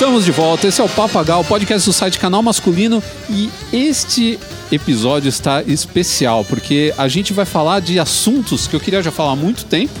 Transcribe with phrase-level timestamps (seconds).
[0.00, 0.66] Estamos de volta.
[0.66, 3.02] Esse é o Papagal, podcast do site Canal Masculino.
[3.28, 4.38] E este
[4.72, 9.32] episódio está especial porque a gente vai falar de assuntos que eu queria já falar
[9.32, 9.92] há muito tempo.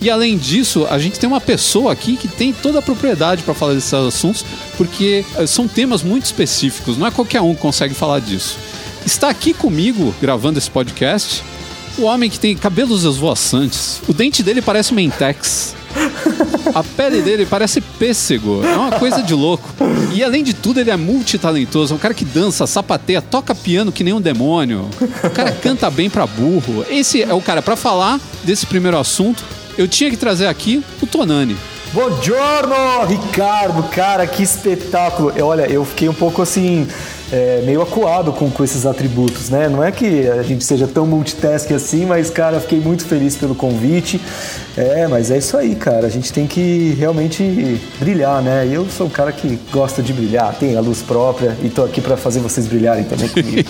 [0.00, 3.52] E além disso, a gente tem uma pessoa aqui que tem toda a propriedade para
[3.52, 4.44] falar desses assuntos,
[4.76, 8.56] porque eh, são temas muito específicos, não é qualquer um que consegue falar disso.
[9.04, 11.42] Está aqui comigo, gravando esse podcast,
[11.98, 14.00] o homem que tem cabelos esvoaçantes.
[14.06, 15.74] O dente dele parece Mentex.
[16.74, 18.64] A pele dele parece pêssego.
[18.64, 19.68] É uma coisa de louco.
[20.12, 21.94] E além de tudo, ele é multitalentoso.
[21.94, 24.88] É um cara que dança, sapateia, toca piano que nem um demônio.
[25.24, 26.84] O cara canta bem pra burro.
[26.88, 29.42] Esse é o cara para falar desse primeiro assunto.
[29.76, 31.56] Eu tinha que trazer aqui o Tonani.
[31.92, 35.32] Buongiorno, Ricardo, cara, que espetáculo.
[35.40, 36.86] Olha, eu fiquei um pouco assim
[37.32, 39.68] é, meio acuado com, com esses atributos, né?
[39.68, 43.54] Não é que a gente seja tão multitask assim, mas, cara, fiquei muito feliz pelo
[43.54, 44.20] convite.
[44.78, 46.06] É, mas é isso aí, cara.
[46.06, 48.68] A gente tem que realmente brilhar, né?
[48.70, 52.00] Eu sou um cara que gosta de brilhar, tem a luz própria e tô aqui
[52.00, 53.68] para fazer vocês brilharem também comigo.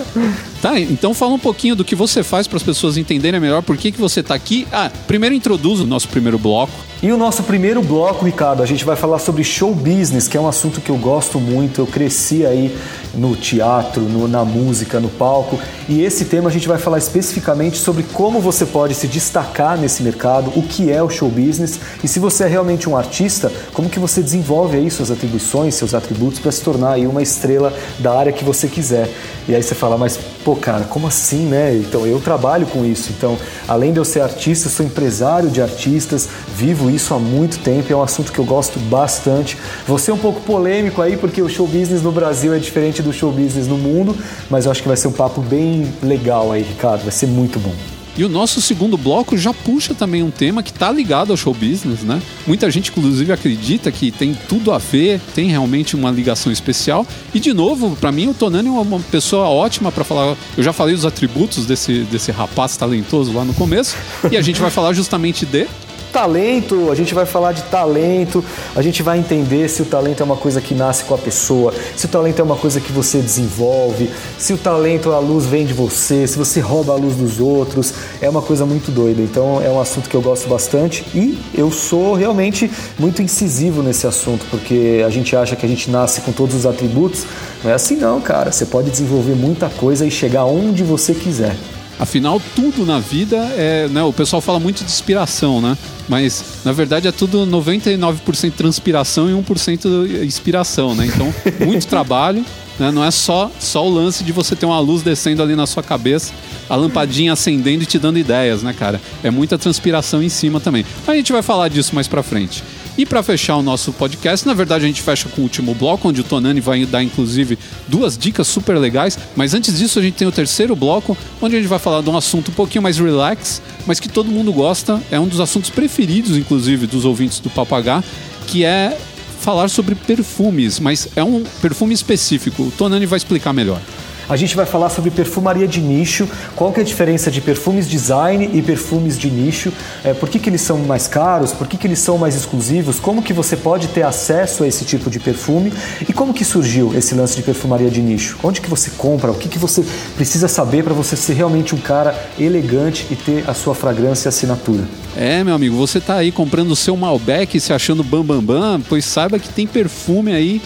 [0.62, 3.76] tá, então fala um pouquinho do que você faz para as pessoas entenderem melhor por
[3.76, 4.66] que, que você tá aqui.
[4.72, 6.72] Ah, primeiro introduz o nosso primeiro bloco.
[7.00, 10.40] E o nosso primeiro bloco, Ricardo, a gente vai falar sobre show business, que é
[10.40, 11.80] um assunto que eu gosto muito.
[11.82, 12.76] Eu cresci aí
[13.14, 15.60] no teatro, no, na música, no palco.
[15.88, 20.02] E esse tema a gente vai falar especificamente sobre como você pode se destacar nesse
[20.02, 23.88] mercado, o que é o show business e se você é realmente um artista, como
[23.88, 28.16] que você desenvolve aí suas atribuições, seus atributos para se tornar aí uma estrela da
[28.16, 29.08] área que você quiser.
[29.48, 31.74] E aí você fala, mas pô, cara, como assim, né?
[31.74, 33.12] Então eu trabalho com isso.
[33.16, 33.36] Então,
[33.66, 37.96] além de eu ser artista, sou empresário de artistas, vivo isso há muito tempo, é
[37.96, 39.56] um assunto que eu gosto bastante.
[39.86, 43.12] Você é um pouco polêmico aí, porque o show business no Brasil é diferente do
[43.12, 44.16] show business no mundo,
[44.50, 47.58] mas eu acho que vai ser um papo bem legal aí, Ricardo, vai ser muito
[47.58, 47.97] bom.
[48.18, 51.54] E o nosso segundo bloco já puxa também um tema que está ligado ao show
[51.54, 52.20] business, né?
[52.44, 57.06] Muita gente, inclusive, acredita que tem tudo a ver, tem realmente uma ligação especial.
[57.32, 60.36] E, de novo, para mim, o Tonani é uma pessoa ótima para falar.
[60.56, 63.96] Eu já falei os atributos desse, desse rapaz talentoso lá no começo,
[64.32, 65.68] e a gente vai falar justamente de
[66.12, 70.24] talento, a gente vai falar de talento, a gente vai entender se o talento é
[70.24, 73.20] uma coisa que nasce com a pessoa, se o talento é uma coisa que você
[73.20, 77.40] desenvolve, se o talento, a luz vem de você, se você rouba a luz dos
[77.40, 79.22] outros, é uma coisa muito doida.
[79.22, 84.06] Então é um assunto que eu gosto bastante e eu sou realmente muito incisivo nesse
[84.06, 87.24] assunto, porque a gente acha que a gente nasce com todos os atributos,
[87.62, 88.50] não é assim não, cara.
[88.50, 91.56] Você pode desenvolver muita coisa e chegar onde você quiser.
[91.98, 93.88] Afinal, tudo na vida é.
[93.88, 95.76] Né, o pessoal fala muito de inspiração, né?
[96.08, 101.06] Mas na verdade é tudo 99% transpiração e 1% inspiração, né?
[101.06, 101.34] Então,
[101.66, 102.44] muito trabalho.
[102.78, 102.90] Né?
[102.92, 105.82] Não é só, só o lance de você ter uma luz descendo ali na sua
[105.82, 106.32] cabeça,
[106.68, 109.00] a lampadinha acendendo e te dando ideias, né, cara?
[109.22, 110.84] É muita transpiração em cima também.
[111.06, 112.62] A gente vai falar disso mais pra frente.
[112.98, 116.08] E para fechar o nosso podcast, na verdade a gente fecha com o último bloco,
[116.08, 119.16] onde o Tonani vai dar inclusive duas dicas super legais.
[119.36, 122.10] Mas antes disso, a gente tem o terceiro bloco, onde a gente vai falar de
[122.10, 125.00] um assunto um pouquinho mais relax, mas que todo mundo gosta.
[125.12, 128.02] É um dos assuntos preferidos, inclusive, dos ouvintes do Papagá,
[128.48, 128.98] que é
[129.40, 132.64] falar sobre perfumes, mas é um perfume específico.
[132.64, 133.80] O Tonani vai explicar melhor.
[134.28, 137.88] A gente vai falar sobre perfumaria de nicho, qual que é a diferença de perfumes
[137.88, 139.72] design e perfumes de nicho,
[140.04, 143.00] é, por que, que eles são mais caros, por que, que eles são mais exclusivos,
[143.00, 145.72] como que você pode ter acesso a esse tipo de perfume?
[146.06, 148.38] E como que surgiu esse lance de perfumaria de nicho.
[148.42, 149.82] Onde que você compra, o que, que você
[150.14, 154.84] precisa saber para você ser realmente um cara elegante e ter a sua fragrância assinatura.
[155.16, 158.80] É, meu amigo, você tá aí comprando o seu Malbec se achando bambambam, bam, bam,
[158.88, 160.60] pois saiba que tem perfume aí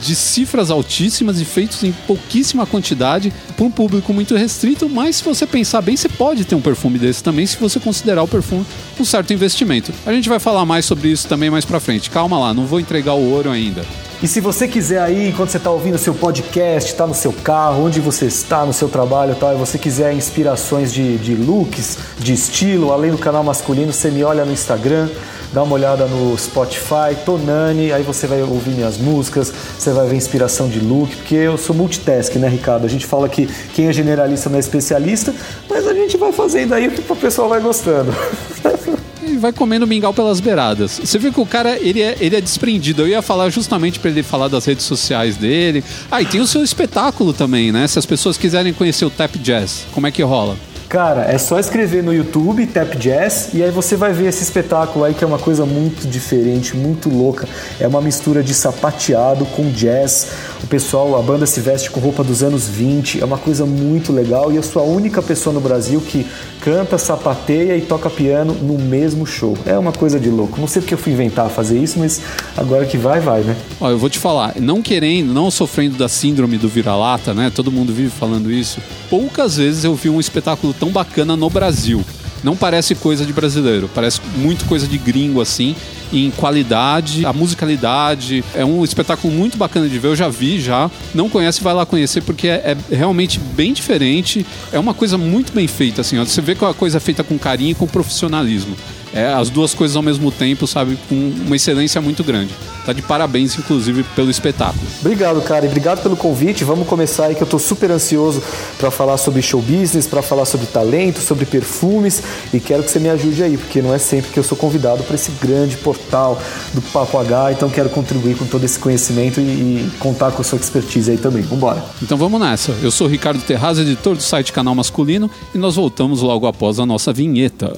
[0.00, 5.24] de cifras altíssimas e feitos em pouquíssima quantidade para um público muito restrito, mas se
[5.24, 8.64] você pensar bem, você pode ter um perfume desse também se você considerar o perfume
[8.98, 9.92] um certo investimento.
[10.04, 12.10] A gente vai falar mais sobre isso também mais para frente.
[12.10, 13.84] Calma lá, não vou entregar o ouro ainda.
[14.20, 17.84] E se você quiser aí, enquanto você está ouvindo seu podcast, está no seu carro,
[17.84, 22.32] onde você está, no seu trabalho tal, e você quiser inspirações de, de looks, de
[22.32, 25.08] estilo, além do canal masculino, você me olha no Instagram,
[25.52, 30.16] dá uma olhada no Spotify, Tonani, aí você vai ouvir minhas músicas, você vai ver
[30.16, 32.84] inspiração de look, porque eu sou multitask, né, Ricardo?
[32.84, 35.34] A gente fala que quem é generalista não é especialista,
[35.68, 38.14] mas a gente vai fazendo aí o que o pessoal vai gostando.
[39.28, 40.98] e vai comendo mingau pelas beiradas.
[40.98, 43.02] Você viu que o cara, ele é, ele é desprendido.
[43.02, 45.84] Eu ia falar justamente para ele falar das redes sociais dele.
[46.10, 47.86] Ah, e tem o seu espetáculo também, né?
[47.86, 50.56] Se as pessoas quiserem conhecer o Tap Jazz, como é que rola?
[50.88, 55.04] Cara, é só escrever no YouTube Tap Jazz e aí você vai ver esse espetáculo
[55.04, 57.46] aí que é uma coisa muito diferente, muito louca.
[57.78, 60.28] É uma mistura de sapateado com jazz.
[60.64, 64.14] O pessoal, a banda se veste com roupa dos anos 20, é uma coisa muito
[64.14, 66.26] legal e eu sou a única pessoa no Brasil que
[66.68, 69.56] canta, sapateia e toca piano no mesmo show.
[69.64, 70.60] É uma coisa de louco.
[70.60, 72.20] Não sei porque eu fui inventar fazer isso, mas
[72.54, 73.56] agora que vai, vai, né?
[73.80, 77.50] Ó, eu vou te falar, não querendo, não sofrendo da síndrome do vira-lata, né?
[77.54, 78.82] Todo mundo vive falando isso.
[79.08, 82.04] Poucas vezes eu vi um espetáculo tão bacana no Brasil.
[82.42, 85.74] Não parece coisa de brasileiro, parece muito coisa de gringo assim,
[86.12, 88.44] em qualidade, a musicalidade.
[88.54, 90.90] É um espetáculo muito bacana de ver, eu já vi já.
[91.14, 94.46] Não conhece, vai lá conhecer porque é, é realmente bem diferente.
[94.72, 96.24] É uma coisa muito bem feita assim, ó.
[96.24, 98.76] Você vê que é uma coisa feita com carinho e com profissionalismo.
[99.12, 101.14] É, as duas coisas ao mesmo tempo, sabe, com
[101.46, 102.52] uma excelência muito grande.
[102.84, 104.80] Tá de parabéns, inclusive, pelo espetáculo.
[105.00, 106.64] Obrigado, cara, e obrigado pelo convite.
[106.64, 108.42] Vamos começar aí que eu tô super ansioso
[108.78, 112.22] para falar sobre show business, para falar sobre talento, sobre perfumes
[112.52, 115.02] e quero que você me ajude aí, porque não é sempre que eu sou convidado
[115.02, 116.40] para esse grande portal
[116.72, 120.44] do Papo H, então quero contribuir com todo esse conhecimento e, e contar com a
[120.44, 121.42] sua expertise aí também.
[121.42, 121.84] Vambora.
[122.02, 122.72] Então vamos nessa.
[122.82, 126.86] Eu sou Ricardo Terraz, editor do site Canal Masculino, e nós voltamos logo após a
[126.86, 127.76] nossa vinheta.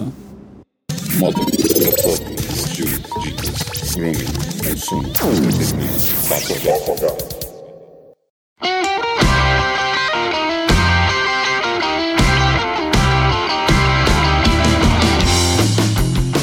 [1.19, 1.41] Moda,
[2.03, 4.25] foto, estilo, dicas, grooming,
[4.62, 7.40] consumo, entretenimento, papo H.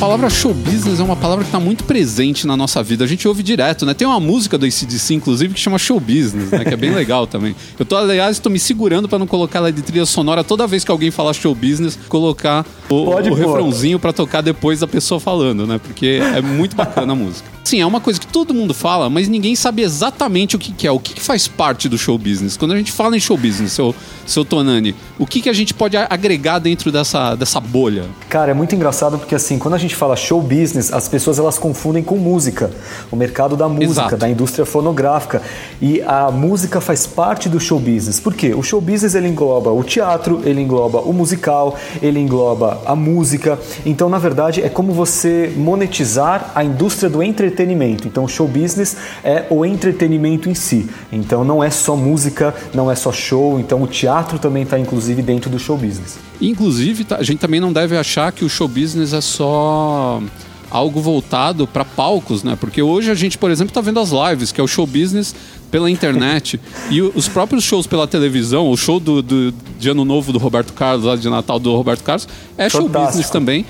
[0.08, 3.04] palavra show business é uma palavra que está muito presente na nossa vida.
[3.04, 3.94] A gente ouve direto, né?
[3.94, 6.64] Tem uma música do ACDC, inclusive, que chama show business, né?
[6.64, 7.54] Que é bem legal também.
[7.78, 10.86] Eu tô, aliás, estou me segurando para não colocar ela de trilha sonora toda vez
[10.86, 15.68] que alguém falar show business, colocar o, o refrãozinho para tocar depois da pessoa falando,
[15.68, 15.78] né?
[15.78, 17.57] Porque é muito bacana a música.
[17.68, 20.88] Sim, é uma coisa que todo mundo fala, mas ninguém sabe exatamente o que, que
[20.88, 22.56] é, o que, que, faz parte do show business.
[22.56, 23.94] Quando a gente fala em show business, seu,
[24.26, 28.06] seu Tonani, o que, que a gente pode agregar dentro dessa, dessa bolha?
[28.30, 31.60] Cara, é muito engraçado porque assim, quando a gente fala show business, as pessoas elas
[31.60, 32.72] confundem com música,
[33.12, 34.16] o mercado da música, Exato.
[34.16, 35.42] da indústria fonográfica.
[35.82, 38.18] E a música faz parte do show business.
[38.18, 38.54] Por quê?
[38.54, 43.60] O show business ele engloba o teatro, ele engloba o musical, ele engloba a música.
[43.86, 48.08] Então, na verdade, é como você monetizar a indústria do entretenimento entretenimento.
[48.08, 50.88] Então, show business é o entretenimento em si.
[51.12, 53.60] Então, não é só música, não é só show.
[53.60, 56.20] Então, o teatro também está, inclusive, dentro do show business.
[56.40, 60.22] Inclusive, tá, a gente também não deve achar que o show business é só
[60.70, 62.58] algo voltado para palcos, né?
[62.60, 65.34] Porque hoje a gente, por exemplo, está vendo as lives, que é o show business
[65.72, 66.60] pela internet
[66.92, 70.74] e os próprios shows pela televisão, o show do, do de Ano Novo do Roberto
[70.74, 72.28] Carlos, lá de Natal do Roberto Carlos,
[72.58, 72.94] é Fantástico.
[72.94, 73.66] show business também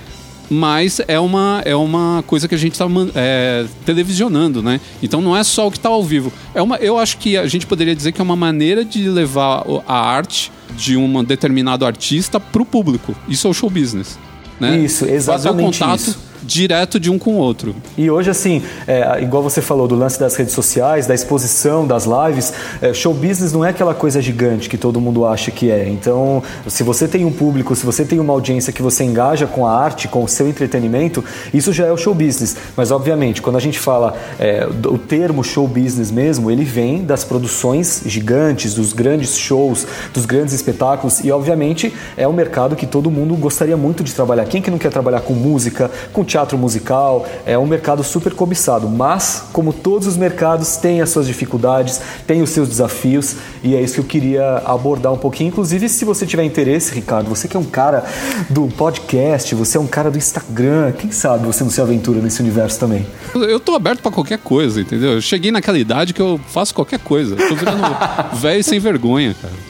[0.49, 2.85] mas é uma, é uma coisa que a gente está
[3.15, 4.79] é, televisionando, né?
[5.01, 6.31] Então não é só o que está ao vivo.
[6.53, 9.65] É uma, eu acho que a gente poderia dizer que é uma maneira de levar
[9.87, 13.15] a arte de um determinado artista para o público.
[13.27, 14.17] Isso é o show business.
[14.59, 14.77] Né?
[14.79, 17.75] Isso, exatamente Fazer o contato isso direto de um com o outro.
[17.97, 22.05] E hoje, assim, é, igual você falou do lance das redes sociais, da exposição, das
[22.05, 25.87] lives, é, show business não é aquela coisa gigante que todo mundo acha que é.
[25.87, 29.65] Então, se você tem um público, se você tem uma audiência que você engaja com
[29.65, 31.23] a arte, com o seu entretenimento,
[31.53, 32.55] isso já é o show business.
[32.75, 37.23] Mas, obviamente, quando a gente fala é, o termo show business mesmo, ele vem das
[37.23, 43.09] produções gigantes, dos grandes shows, dos grandes espetáculos e, obviamente, é um mercado que todo
[43.09, 44.45] mundo gostaria muito de trabalhar.
[44.45, 46.57] Quem que não quer trabalhar com música, com teatro?
[46.57, 52.01] musical, é um mercado super cobiçado, mas como todos os mercados tem as suas dificuldades,
[52.25, 55.47] tem os seus desafios e é isso que eu queria abordar um pouquinho.
[55.47, 58.03] Inclusive, se você tiver interesse, Ricardo, você que é um cara
[58.49, 62.41] do podcast, você é um cara do Instagram, quem sabe você não se aventura nesse
[62.41, 63.05] universo também?
[63.33, 65.13] Eu tô aberto para qualquer coisa, entendeu?
[65.13, 67.35] Eu cheguei naquela idade que eu faço qualquer coisa.
[67.35, 67.81] Eu tô virando
[68.35, 69.67] velho sem vergonha, cara.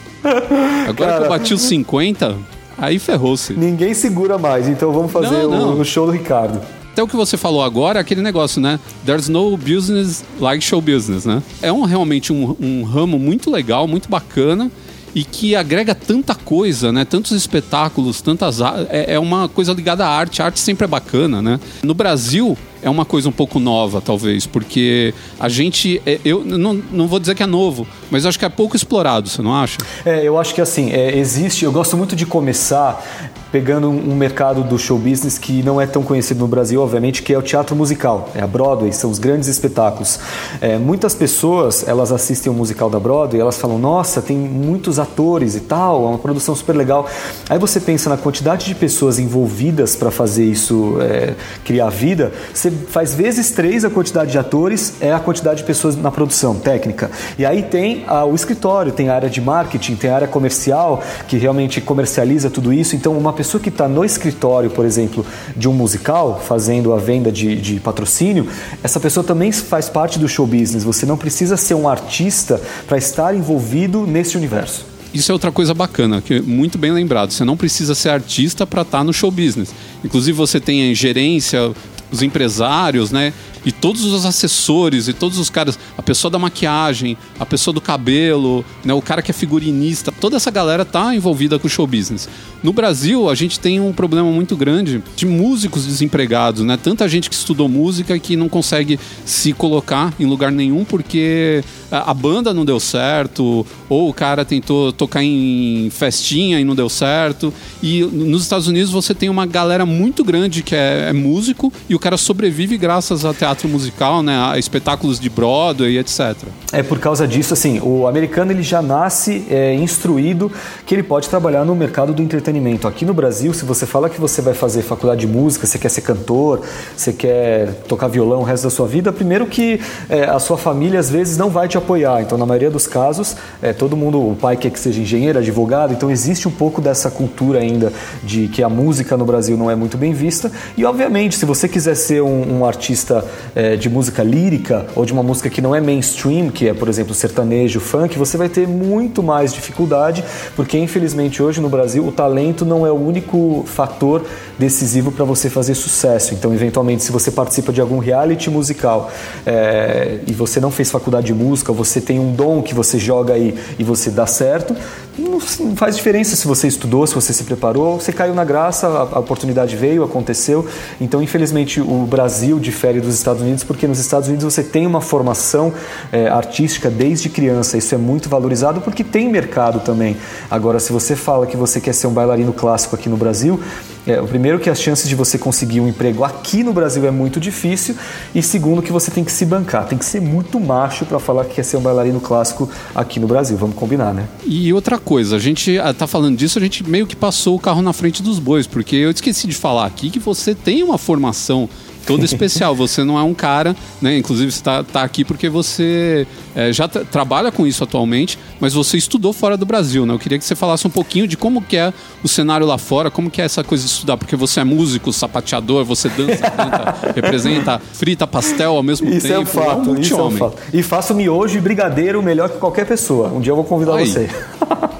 [0.89, 2.35] Agora cara, que eu bati os 50,
[2.77, 3.53] Aí ferrou-se.
[3.53, 5.73] Ninguém segura mais, então vamos fazer não, não.
[5.75, 6.61] O, o show do Ricardo
[6.97, 8.79] até o que você falou agora, aquele negócio, né?
[9.05, 11.43] There's no business like show business, né?
[11.61, 14.71] É um, realmente um, um ramo muito legal, muito bacana
[15.13, 17.05] e que agrega tanta coisa, né?
[17.05, 20.41] Tantos espetáculos, tantas é, é uma coisa ligada à arte.
[20.41, 21.59] A arte sempre é bacana, né?
[21.83, 26.73] No Brasil é uma coisa um pouco nova, talvez, porque a gente, é, eu não,
[26.91, 29.77] não vou dizer que é novo, mas acho que é pouco explorado, você não acha?
[30.05, 33.03] É, eu acho que assim, é, existe, eu gosto muito de começar
[33.51, 37.33] pegando um mercado do show business que não é tão conhecido no Brasil, obviamente, que
[37.33, 40.19] é o teatro musical, é a Broadway, são os grandes espetáculos.
[40.59, 45.55] É, muitas pessoas, elas assistem o musical da Broadway, elas falam, nossa, tem muitos atores
[45.55, 47.07] e tal, é uma produção super legal.
[47.49, 52.66] Aí você pensa na quantidade de pessoas envolvidas para fazer isso, é, criar vida, você
[52.71, 57.09] faz vezes três a quantidade de atores, é a quantidade de pessoas na produção técnica.
[57.37, 61.03] E aí tem a, o escritório, tem a área de marketing, tem a área comercial,
[61.27, 62.95] que realmente comercializa tudo isso.
[62.95, 67.31] Então, uma pessoa que está no escritório, por exemplo, de um musical, fazendo a venda
[67.31, 68.47] de, de patrocínio,
[68.83, 70.83] essa pessoa também faz parte do show business.
[70.83, 74.97] Você não precisa ser um artista para estar envolvido nesse universo.
[75.13, 77.31] Isso é outra coisa bacana, que é muito bem lembrado.
[77.31, 79.73] Você não precisa ser artista para estar tá no show business.
[80.03, 81.71] Inclusive você tem a gerência,
[82.11, 83.33] os empresários, né?
[83.67, 87.81] E todos os assessores e todos os caras, a pessoa da maquiagem, a pessoa do
[87.81, 91.85] cabelo, né, o cara que é figurinista, toda essa galera tá envolvida com o show
[91.85, 92.29] business.
[92.63, 96.77] No Brasil, a gente tem um problema muito grande de músicos desempregados, né?
[96.81, 102.13] Tanta gente que estudou música que não consegue se colocar em lugar nenhum porque a
[102.13, 107.53] banda não deu certo, ou o cara tentou tocar em festinha e não deu certo.
[107.81, 111.95] E nos Estados Unidos você tem uma galera muito grande que é, é músico e
[111.95, 116.35] o cara sobrevive graças a teatro musical, né, a espetáculos de Broadway, etc.
[116.73, 120.51] É por causa disso, assim, o americano ele já nasce é, instruído
[120.85, 122.87] que ele pode trabalhar no mercado do entretenimento.
[122.87, 125.89] Aqui no Brasil, se você fala que você vai fazer faculdade de música, você quer
[125.89, 126.61] ser cantor,
[126.95, 130.99] você quer tocar violão o resto da sua vida, primeiro que é, a sua família
[130.99, 132.21] às vezes não vai te apoiar.
[132.21, 135.93] Então, na maioria dos casos, é, todo mundo, o pai quer que seja engenheiro, advogado,
[135.93, 139.75] então existe um pouco dessa cultura ainda de que a música no Brasil não é
[139.75, 140.51] muito bem vista.
[140.75, 143.23] E, obviamente, se você quiser ser um, um artista
[143.55, 146.87] é, de música lírica ou de uma música que não é mainstream, que é, por
[146.87, 150.23] exemplo, sertanejo, funk, você vai ter muito mais dificuldade,
[150.55, 154.25] porque, infelizmente, hoje no Brasil, o talento não é o único fator
[154.57, 156.33] decisivo para você fazer sucesso.
[156.33, 159.11] Então, eventualmente, se você participa de algum reality musical
[159.45, 163.33] é, e você não fez faculdade de música, você tem um dom que você joga
[163.33, 164.75] aí e você dá certo,
[165.17, 165.39] não,
[165.75, 169.75] faz diferença se você estudou, se você se preparou, você caiu na graça, a, oportunidade
[169.75, 170.67] veio, aconteceu.
[171.01, 175.01] Então, infelizmente, o Brasil difere dos Estados Unidos porque nos Estados Unidos você tem uma
[175.01, 175.73] formação
[176.11, 177.77] é, artística desde criança.
[177.77, 180.15] Isso é muito valorizado porque tem mercado também.
[180.49, 183.59] Agora, se você fala que você quer ser um bailarino clássico aqui no Brasil,
[184.07, 187.11] é, o primeiro que as chances de você conseguir um emprego aqui no Brasil é
[187.11, 187.95] muito difícil
[188.33, 191.43] e segundo que você tem que se bancar, tem que ser muito macho para falar
[191.43, 193.57] que quer ser um bailarino clássico aqui no Brasil.
[193.57, 194.25] Vamos combinar, né?
[194.45, 197.59] E outra coisa, a gente ah, tá falando disso, a gente meio que passou o
[197.59, 200.97] carro na frente dos bois, porque eu esqueci de falar aqui que você tem uma
[200.97, 201.69] formação
[202.07, 202.73] todo especial.
[202.73, 204.17] Você não é um cara, né?
[204.17, 208.97] Inclusive você está tá aqui porque você é, já trabalha com isso atualmente, mas você
[208.97, 210.13] estudou fora do Brasil, né?
[210.13, 213.11] Eu queria que você falasse um pouquinho de como que é o cenário lá fora,
[213.11, 216.95] como que é essa coisa de estudar, porque você é músico, sapateador, você dança, canta,
[217.13, 219.35] representa, frita pastel ao mesmo isso tempo.
[219.35, 220.57] É um fato, é um isso é um fato.
[220.73, 223.27] E faço miojo e brigadeiro melhor que qualquer pessoa.
[223.29, 224.07] Um dia eu vou convidar Aí.
[224.07, 224.29] você.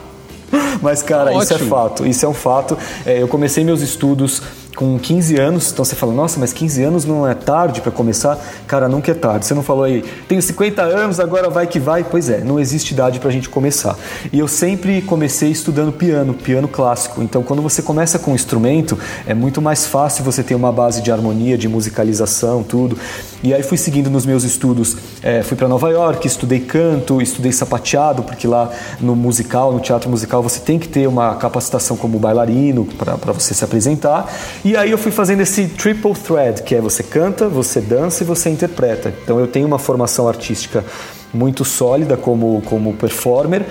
[0.81, 1.43] Mas, cara, Ótimo.
[1.43, 2.05] isso é fato.
[2.05, 2.77] Isso é um fato.
[3.05, 4.41] É, eu comecei meus estudos
[4.77, 8.37] com 15 anos, então você fala, nossa, mas 15 anos não é tarde para começar?
[8.67, 9.47] Cara, nunca é tarde.
[9.47, 12.03] Você não falou aí, tenho 50 anos, agora vai que vai?
[12.03, 13.97] Pois é, não existe idade para a gente começar.
[14.31, 17.23] E eu sempre comecei estudando piano, piano clássico.
[17.23, 21.01] Então, quando você começa com um instrumento, é muito mais fácil você ter uma base
[21.01, 22.95] de harmonia, de musicalização, tudo.
[23.43, 24.97] E aí fui seguindo nos meus estudos.
[25.21, 30.09] É, fui para Nova York, estudei canto, estudei sapateado, porque lá no musical, no teatro
[30.09, 34.31] musical, você tem que ter uma capacitação como bailarino para você se apresentar.
[34.65, 38.25] E aí eu fui fazendo esse triple thread, que é você canta, você dança e
[38.25, 39.13] você interpreta.
[39.23, 40.83] Então eu tenho uma formação artística
[41.33, 43.65] muito sólida como, como performer,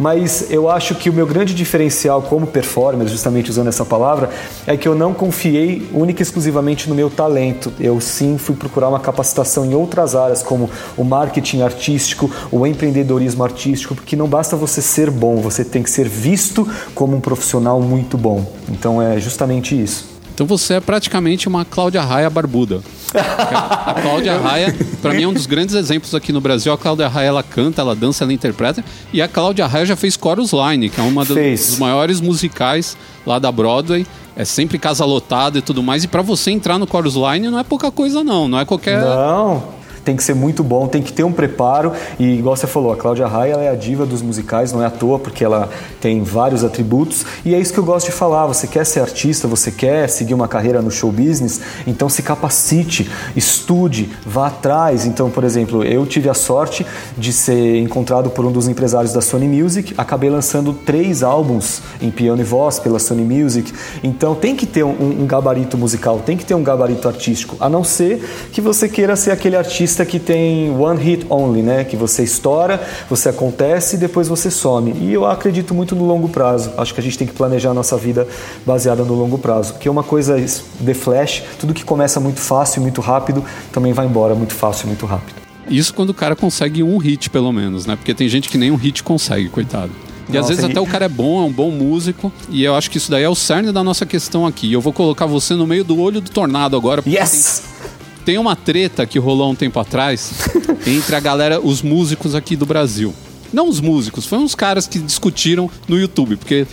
[0.00, 4.30] mas eu acho que o meu grande diferencial como performer, justamente usando essa palavra,
[4.66, 7.70] é que eu não confiei única e exclusivamente no meu talento.
[7.78, 13.44] Eu sim fui procurar uma capacitação em outras áreas, como o marketing artístico, o empreendedorismo
[13.44, 17.78] artístico, porque não basta você ser bom, você tem que ser visto como um profissional
[17.78, 18.50] muito bom.
[18.70, 20.19] Então é justamente isso.
[20.40, 22.80] Então você é praticamente uma Cláudia Raia barbuda.
[23.12, 26.72] A Cláudia Raia, para mim, é um dos grandes exemplos aqui no Brasil.
[26.72, 28.82] A Cláudia Raia, ela canta, ela dança, ela interpreta.
[29.12, 33.38] E a Cláudia Raia já fez Chorus Line, que é uma dos maiores musicais lá
[33.38, 34.06] da Broadway.
[34.34, 36.04] É sempre casa lotada e tudo mais.
[36.04, 38.48] E para você entrar no Chorus Line não é pouca coisa, não.
[38.48, 38.98] Não é qualquer.
[38.98, 41.92] Não tem que ser muito bom, tem que ter um preparo.
[42.18, 44.90] E igual você falou, a Cláudia Raia é a diva dos musicais, não é à
[44.90, 45.68] toa, porque ela
[46.00, 47.24] tem vários atributos.
[47.44, 48.46] E é isso que eu gosto de falar.
[48.46, 53.10] Você quer ser artista, você quer seguir uma carreira no show business, então se capacite,
[53.36, 55.06] estude, vá atrás.
[55.06, 59.20] Então, por exemplo, eu tive a sorte de ser encontrado por um dos empresários da
[59.20, 63.72] Sony Music, acabei lançando três álbuns em piano e voz pela Sony Music.
[64.02, 67.68] Então tem que ter um, um gabarito musical, tem que ter um gabarito artístico, a
[67.68, 71.84] não ser que você queira ser aquele artista artista que tem one hit only, né?
[71.84, 74.92] Que você estoura, você acontece e depois você some.
[74.92, 76.72] E eu acredito muito no longo prazo.
[76.76, 78.26] Acho que a gente tem que planejar a nossa vida
[78.64, 79.72] baseada no longo prazo.
[79.72, 84.34] Porque uma coisa de flash, tudo que começa muito fácil, muito rápido, também vai embora
[84.34, 85.40] muito fácil, muito rápido.
[85.68, 87.96] Isso quando o cara consegue um hit, pelo menos, né?
[87.96, 89.90] Porque tem gente que nem um hit consegue, coitado.
[90.28, 92.32] E nossa, às vezes até o cara é bom, é um bom músico.
[92.48, 94.72] E eu acho que isso daí é o cerne da nossa questão aqui.
[94.72, 97.02] Eu vou colocar você no meio do olho do tornado agora.
[97.04, 97.79] Yes!
[98.24, 100.32] Tem uma treta que rolou um tempo atrás
[100.86, 103.14] entre a galera, os músicos aqui do Brasil.
[103.52, 106.66] Não os músicos, foi uns caras que discutiram no YouTube, porque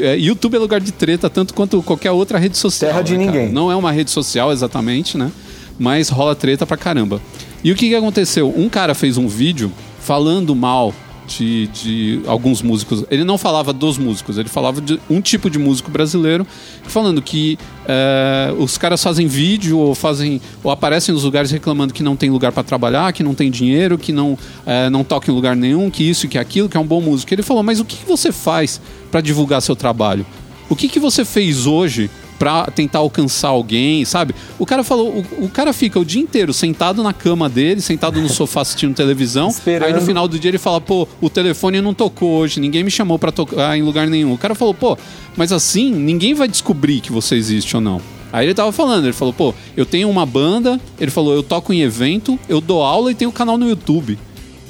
[0.00, 2.90] é, YouTube é lugar de treta tanto quanto qualquer outra rede social.
[2.90, 3.52] Terra de né, ninguém.
[3.52, 5.30] Não é uma rede social exatamente, né?
[5.78, 7.20] Mas rola treta pra caramba.
[7.62, 8.52] E o que, que aconteceu?
[8.56, 10.92] Um cara fez um vídeo falando mal
[11.26, 13.04] de, de, alguns músicos.
[13.10, 16.46] Ele não falava dos músicos, ele falava de um tipo de músico brasileiro,
[16.84, 22.02] falando que é, os caras fazem vídeo ou fazem ou aparecem nos lugares reclamando que
[22.02, 25.34] não tem lugar para trabalhar, que não tem dinheiro, que não é, não toca em
[25.34, 27.32] lugar nenhum, que isso, que aquilo, que é um bom músico.
[27.32, 30.26] Ele falou: mas o que você faz para divulgar seu trabalho?
[30.68, 34.34] O que, que você fez hoje pra tentar alcançar alguém, sabe?
[34.58, 38.20] O cara falou, o, o, cara fica o dia inteiro sentado na cama dele, sentado
[38.20, 39.48] no sofá assistindo televisão.
[39.48, 39.88] Esperando.
[39.88, 42.90] Aí no final do dia ele fala, pô, o telefone não tocou hoje, ninguém me
[42.90, 44.32] chamou para tocar em lugar nenhum.
[44.32, 44.96] O cara falou, pô,
[45.36, 48.00] mas assim, ninguém vai descobrir que você existe ou não.
[48.32, 51.72] Aí ele tava falando, ele falou, pô, eu tenho uma banda, ele falou, eu toco
[51.72, 54.18] em evento, eu dou aula e tenho um canal no YouTube.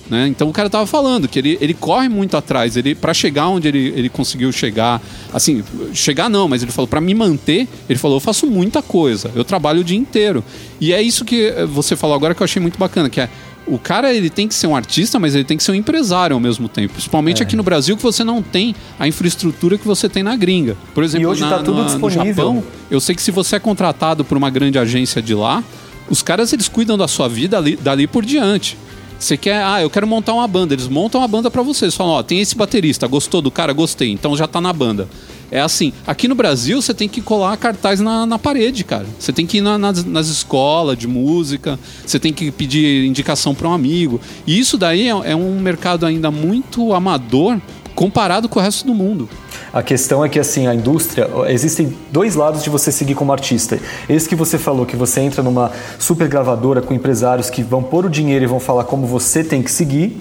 [0.09, 0.29] Né?
[0.29, 3.69] Então o cara tava falando que ele, ele corre muito atrás, ele para chegar onde
[3.69, 5.01] ele, ele conseguiu chegar,
[5.33, 9.31] assim, chegar não, mas ele falou para me manter, ele falou eu faço muita coisa,
[9.35, 10.45] eu trabalho o dia inteiro.
[10.81, 13.29] E é isso que você falou agora que eu achei muito bacana, que é
[13.67, 16.35] o cara ele tem que ser um artista, mas ele tem que ser um empresário
[16.35, 16.93] ao mesmo tempo.
[16.93, 17.47] Principalmente é.
[17.47, 20.77] aqui no Brasil, que você não tem a infraestrutura que você tem na gringa.
[20.95, 22.25] Por exemplo, e hoje na, tá tudo na, disponível.
[22.25, 25.65] no Japão, eu sei que se você é contratado por uma grande agência de lá,
[26.11, 28.77] os caras eles cuidam da sua vida ali, dali por diante.
[29.19, 30.75] Você quer, ah, eu quero montar uma banda.
[30.75, 31.87] Eles montam uma banda para você.
[31.87, 33.73] Eles falam, ó, tem esse baterista, gostou do cara?
[33.73, 35.09] Gostei, então já tá na banda.
[35.51, 39.07] É assim, aqui no Brasil você tem que colar cartaz na, na parede, cara.
[39.19, 43.55] Você tem que ir na, nas, nas escolas de música, você tem que pedir indicação
[43.55, 44.21] para um amigo.
[44.47, 47.61] E isso daí é, é um mercado ainda muito amador
[47.95, 49.29] comparado com o resto do mundo.
[49.75, 53.77] A questão é que assim, a indústria, existem dois lados de você seguir como artista.
[54.09, 58.07] Esse que você falou, que você entra numa super gravadora com empresários que vão pôr
[58.07, 60.17] o dinheiro e vão falar como você tem que seguir,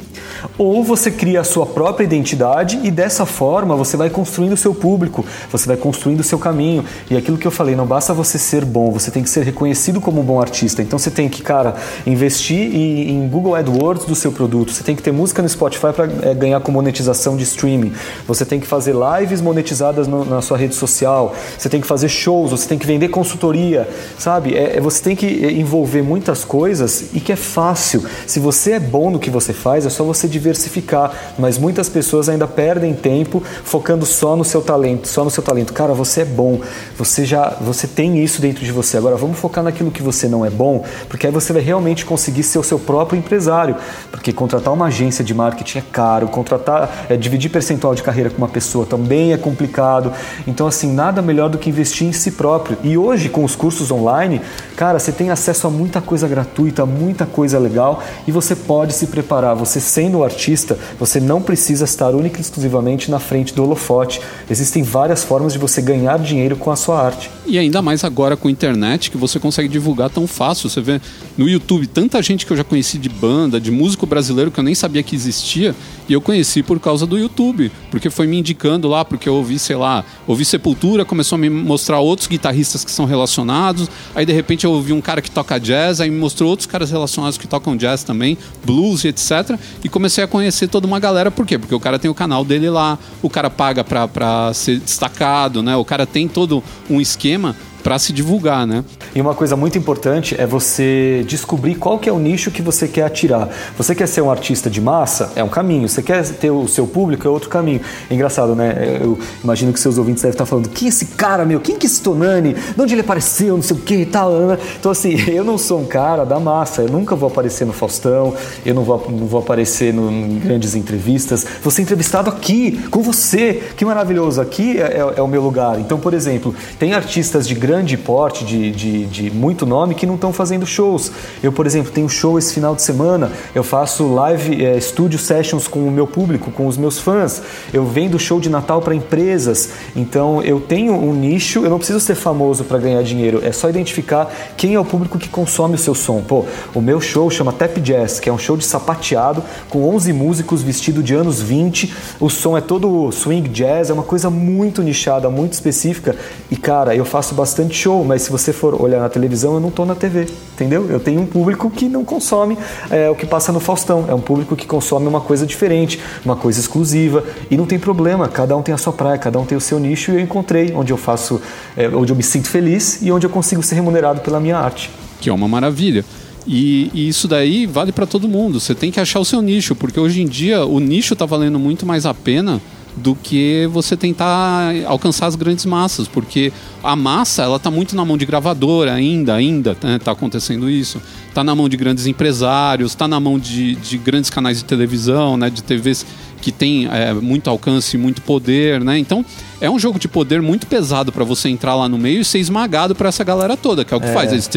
[0.57, 4.73] ou você cria a sua própria identidade e dessa forma você vai construindo o seu
[4.73, 6.83] público, você vai construindo o seu caminho.
[7.11, 10.01] E aquilo que eu falei, não basta você ser bom, você tem que ser reconhecido
[10.01, 10.81] como um bom artista.
[10.81, 11.75] Então você tem que, cara,
[12.07, 16.09] investir em, Google AdWords do seu produto, você tem que ter música no Spotify para
[16.23, 17.93] é, ganhar com monetização de streaming,
[18.27, 22.09] você tem que fazer lives monetizadas no, na sua rede social, você tem que fazer
[22.09, 24.55] shows, você tem que vender consultoria, sabe?
[24.55, 28.03] É, é, você tem que envolver muitas coisas e que é fácil.
[28.25, 31.11] Se você é bom no que você faz, é só você diversificar.
[31.37, 35.73] Mas muitas pessoas ainda perdem tempo focando só no seu talento, só no seu talento.
[35.73, 36.61] Cara, você é bom,
[36.97, 38.97] você já você tem isso dentro de você.
[38.97, 42.43] Agora vamos focar naquilo que você não é bom, porque aí você vai realmente conseguir
[42.43, 43.75] ser o seu próprio empresário.
[44.11, 48.37] Porque contratar uma agência de marketing é caro, contratar, é, dividir percentual de carreira com
[48.37, 50.11] uma pessoa também é complicado.
[50.47, 52.77] Então, assim, nada melhor do que investir em si próprio.
[52.83, 54.41] E hoje, com os cursos online,
[54.75, 59.07] cara, você tem acesso a muita coisa gratuita, muita coisa legal e você pode se
[59.07, 59.55] preparar.
[59.55, 64.21] Você sendo artista, você não precisa estar única e exclusivamente na frente do holofote.
[64.49, 67.29] Existem várias formas de você ganhar dinheiro com a sua arte.
[67.45, 70.69] E ainda mais agora com a internet, que você consegue divulgar tão fácil.
[70.69, 71.01] Você vê
[71.37, 74.63] no YouTube tanta gente que eu já conheci de banda, de músico brasileiro que eu
[74.63, 75.75] nem sabia que existia,
[76.07, 79.59] e eu conheci por causa do YouTube, porque foi me indicando lá, porque eu ouvi,
[79.59, 84.33] sei lá, ouvi Sepultura, começou a me mostrar outros guitarristas que são relacionados, aí de
[84.33, 87.47] repente eu ouvi um cara que toca jazz, aí me mostrou outros caras relacionados que
[87.47, 89.57] tocam jazz também, blues e etc.
[89.83, 91.57] E comecei a conhecer toda uma galera, por quê?
[91.57, 95.61] Porque o cara tem o canal dele lá, o cara paga pra, pra ser destacado,
[95.61, 95.75] né?
[95.75, 98.83] O cara tem todo um esquema para se divulgar, né?
[99.13, 102.87] E uma coisa muito importante é você descobrir qual que é o nicho que você
[102.87, 103.49] quer atirar.
[103.77, 105.33] Você quer ser um artista de massa?
[105.35, 105.87] É um caminho.
[105.89, 107.27] Você quer ter o seu público?
[107.27, 107.81] É outro caminho.
[108.09, 108.99] É engraçado, né?
[109.01, 111.59] Eu imagino que seus ouvintes devem estar falando quem é esse cara, meu?
[111.59, 112.53] Quem que é esse Tonani?
[112.53, 113.55] De onde ele apareceu?
[113.55, 114.31] Não sei o que e tal.
[114.79, 116.83] Então, assim, eu não sou um cara da massa.
[116.83, 118.33] Eu nunca vou aparecer no Faustão.
[118.65, 121.45] Eu não vou, não vou aparecer no, em grandes entrevistas.
[121.61, 123.61] Vou ser entrevistado aqui, com você.
[123.75, 124.39] Que maravilhoso.
[124.39, 125.79] Aqui é, é, é o meu lugar.
[125.79, 130.05] Então, por exemplo, tem artistas de grande grande porte, de, de, de muito nome, que
[130.05, 131.11] não estão fazendo shows.
[131.41, 135.67] Eu, por exemplo, tenho show esse final de semana, eu faço live é, studio sessions
[135.67, 137.41] com o meu público, com os meus fãs.
[137.73, 139.71] Eu vendo show de Natal para empresas.
[139.95, 143.67] Então eu tenho um nicho, eu não preciso ser famoso para ganhar dinheiro, é só
[143.67, 146.21] identificar quem é o público que consome o seu som.
[146.21, 150.13] Pô, o meu show chama Tap Jazz, que é um show de sapateado com 11
[150.13, 151.91] músicos vestidos de anos 20.
[152.19, 156.15] O som é todo swing jazz, é uma coisa muito nichada, muito específica.
[156.51, 159.59] E cara, eu faço bastante bastante show, mas se você for olhar na televisão, eu
[159.59, 160.89] não estou na TV, entendeu?
[160.89, 162.57] Eu tenho um público que não consome
[162.89, 166.35] é, o que passa no Faustão, é um público que consome uma coisa diferente, uma
[166.35, 169.57] coisa exclusiva, e não tem problema, cada um tem a sua praia, cada um tem
[169.57, 171.41] o seu nicho, e eu encontrei onde eu faço,
[171.75, 174.89] é, onde eu me sinto feliz e onde eu consigo ser remunerado pela minha arte.
[175.19, 176.03] Que é uma maravilha.
[176.45, 178.59] E, e isso daí vale para todo mundo.
[178.59, 181.57] Você tem que achar o seu nicho, porque hoje em dia o nicho está valendo
[181.57, 182.61] muito mais a pena
[182.95, 186.53] do que você tentar alcançar as grandes massas, porque
[186.83, 191.01] a massa ela está muito na mão de gravadora ainda, ainda está né, acontecendo isso,
[191.27, 195.37] está na mão de grandes empresários, está na mão de, de grandes canais de televisão,
[195.37, 196.05] né, de TVs
[196.41, 198.99] que tem é, muito alcance, muito poder, né?
[198.99, 199.25] Então
[199.61, 202.39] é um jogo de poder muito pesado para você entrar lá no meio e ser
[202.39, 204.13] esmagado por essa galera toda, que é o que é.
[204.13, 204.49] faz, eles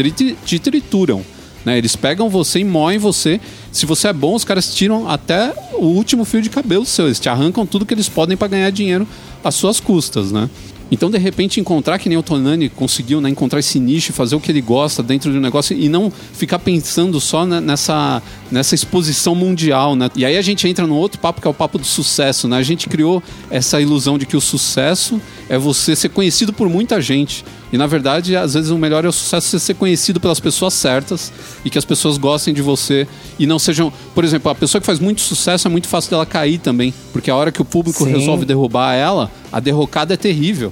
[0.45, 1.23] te trituram.
[1.67, 1.77] Né?
[1.77, 3.41] Eles pegam você e moem você.
[3.73, 7.07] Se você é bom, os caras tiram até o último fio de cabelo seu.
[7.07, 9.05] Eles te arrancam tudo que eles podem para ganhar dinheiro
[9.43, 10.49] às suas custas, né?
[10.89, 13.29] Então, de repente, encontrar que nem o Tonani conseguiu, né?
[13.29, 16.59] Encontrar esse nicho, fazer o que ele gosta dentro de um negócio e não ficar
[16.59, 20.09] pensando só nessa, nessa exposição mundial, né?
[20.15, 22.55] E aí a gente entra no outro papo que é o papo do sucesso, né?
[22.55, 27.01] A gente criou essa ilusão de que o sucesso é você ser conhecido por muita
[27.01, 27.43] gente.
[27.71, 31.31] E na verdade, às vezes o melhor é o sucesso ser conhecido pelas pessoas certas
[31.65, 34.85] e que as pessoas gostem de você e não sejam, por exemplo, a pessoa que
[34.85, 38.03] faz muito sucesso é muito fácil dela cair também, porque a hora que o público
[38.03, 38.11] Sim.
[38.11, 40.71] resolve derrubar ela, a derrocada é terrível.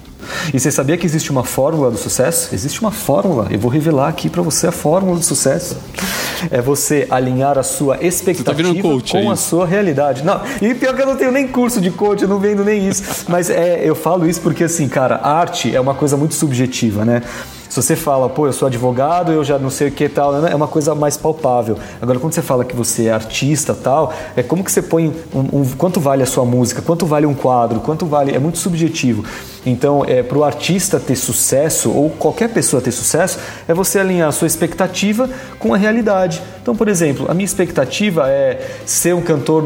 [0.53, 2.53] E você sabia que existe uma fórmula do sucesso?
[2.53, 3.47] Existe uma fórmula.
[3.49, 5.77] Eu vou revelar aqui para você a fórmula do sucesso.
[6.51, 10.23] É você alinhar a sua expectativa tá coach, com é a sua realidade.
[10.23, 12.88] Não, e pior que eu não tenho nem curso de coach, eu não vendo nem
[12.88, 13.25] isso.
[13.27, 17.21] Mas é, eu falo isso porque assim, cara, arte é uma coisa muito subjetiva, né?
[17.75, 20.49] Se você fala, pô, eu sou advogado, eu já não sei o que tal, né?
[20.49, 21.77] é uma coisa mais palpável.
[22.01, 25.59] Agora, quando você fala que você é artista tal, é como que você põe um,
[25.59, 28.33] um quanto vale a sua música, quanto vale um quadro, quanto vale.
[28.33, 29.25] É muito subjetivo.
[29.65, 34.30] Então, é, para o artista ter sucesso, ou qualquer pessoa ter sucesso, é você alinhar
[34.30, 36.41] a sua expectativa com a realidade.
[36.62, 39.63] Então, por exemplo, a minha expectativa é ser um cantor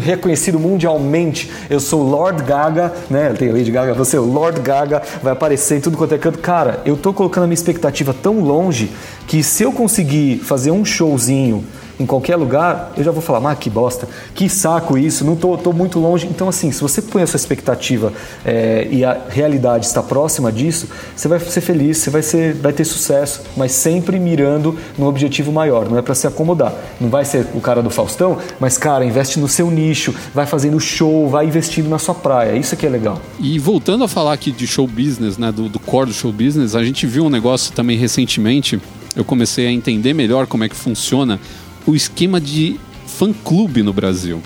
[0.00, 1.50] reconhecido mundialmente.
[1.68, 3.34] Eu sou Lord Gaga, né?
[3.38, 6.38] Tem Lady Gaga, você é o Lord Gaga, vai aparecer em tudo quanto é canto.
[6.38, 8.90] Cara, eu tô colocando a minha expectativa tão longe
[9.26, 11.64] que se eu conseguir fazer um showzinho
[11.98, 15.56] em qualquer lugar, eu já vou falar, mas que bosta, que saco isso, não tô,
[15.56, 16.26] tô muito longe.
[16.26, 18.12] Então, assim, se você põe a sua expectativa
[18.44, 22.72] é, e a realidade está próxima disso, você vai ser feliz, você vai, ser, vai
[22.72, 26.74] ter sucesso, mas sempre mirando no objetivo maior, não é para se acomodar.
[27.00, 30.78] Não vai ser o cara do Faustão, mas, cara, investe no seu nicho, vai fazendo
[30.78, 32.56] show, vai investindo na sua praia.
[32.56, 33.20] Isso que é legal.
[33.40, 36.74] E voltando a falar aqui de show business, né, do, do core do show business,
[36.74, 38.80] a gente viu um negócio também recentemente.
[39.14, 41.40] Eu comecei a entender melhor como é que funciona
[41.86, 44.42] o esquema de fã-clube no Brasil.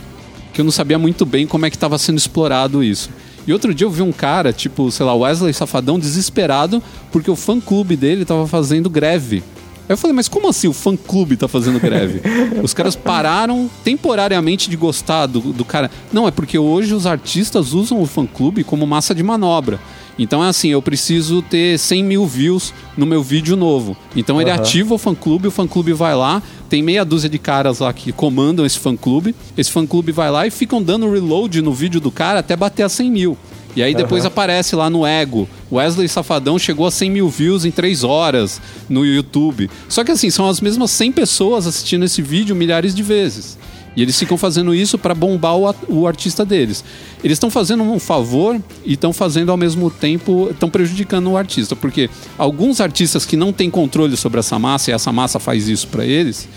[0.53, 3.11] Que eu não sabia muito bem como é que estava sendo explorado isso.
[3.47, 7.37] E outro dia eu vi um cara, tipo, sei lá, Wesley Safadão, desesperado porque o
[7.37, 9.43] fã-clube dele estava fazendo greve.
[9.89, 12.21] Aí eu falei, mas como assim o fã-clube tá fazendo greve?
[12.63, 15.91] os caras pararam temporariamente de gostar do, do cara.
[16.13, 19.81] Não, é porque hoje os artistas usam o fã-clube como massa de manobra.
[20.21, 23.97] Então é assim, eu preciso ter 100 mil views no meu vídeo novo.
[24.15, 24.57] Então ele uhum.
[24.57, 28.67] ativa o fã-clube, o fã-clube vai lá, tem meia dúzia de caras lá que comandam
[28.67, 29.35] esse fã-clube.
[29.57, 32.89] Esse fã-clube vai lá e ficam dando reload no vídeo do cara até bater a
[32.91, 33.39] 100 mil.
[33.75, 34.29] E aí depois uhum.
[34.29, 35.49] aparece lá no Ego.
[35.73, 39.71] Wesley Safadão chegou a 100 mil views em 3 horas no YouTube.
[39.89, 43.57] Só que assim, são as mesmas 100 pessoas assistindo esse vídeo milhares de vezes.
[43.97, 46.85] E eles ficam fazendo isso para bombar o, o, artista deles.
[47.25, 51.75] Eles estão fazendo um favor e estão fazendo ao mesmo tempo, estão prejudicando o artista,
[51.75, 55.89] porque alguns artistas que não têm controle sobre essa massa e essa massa faz isso
[55.89, 56.49] para eles,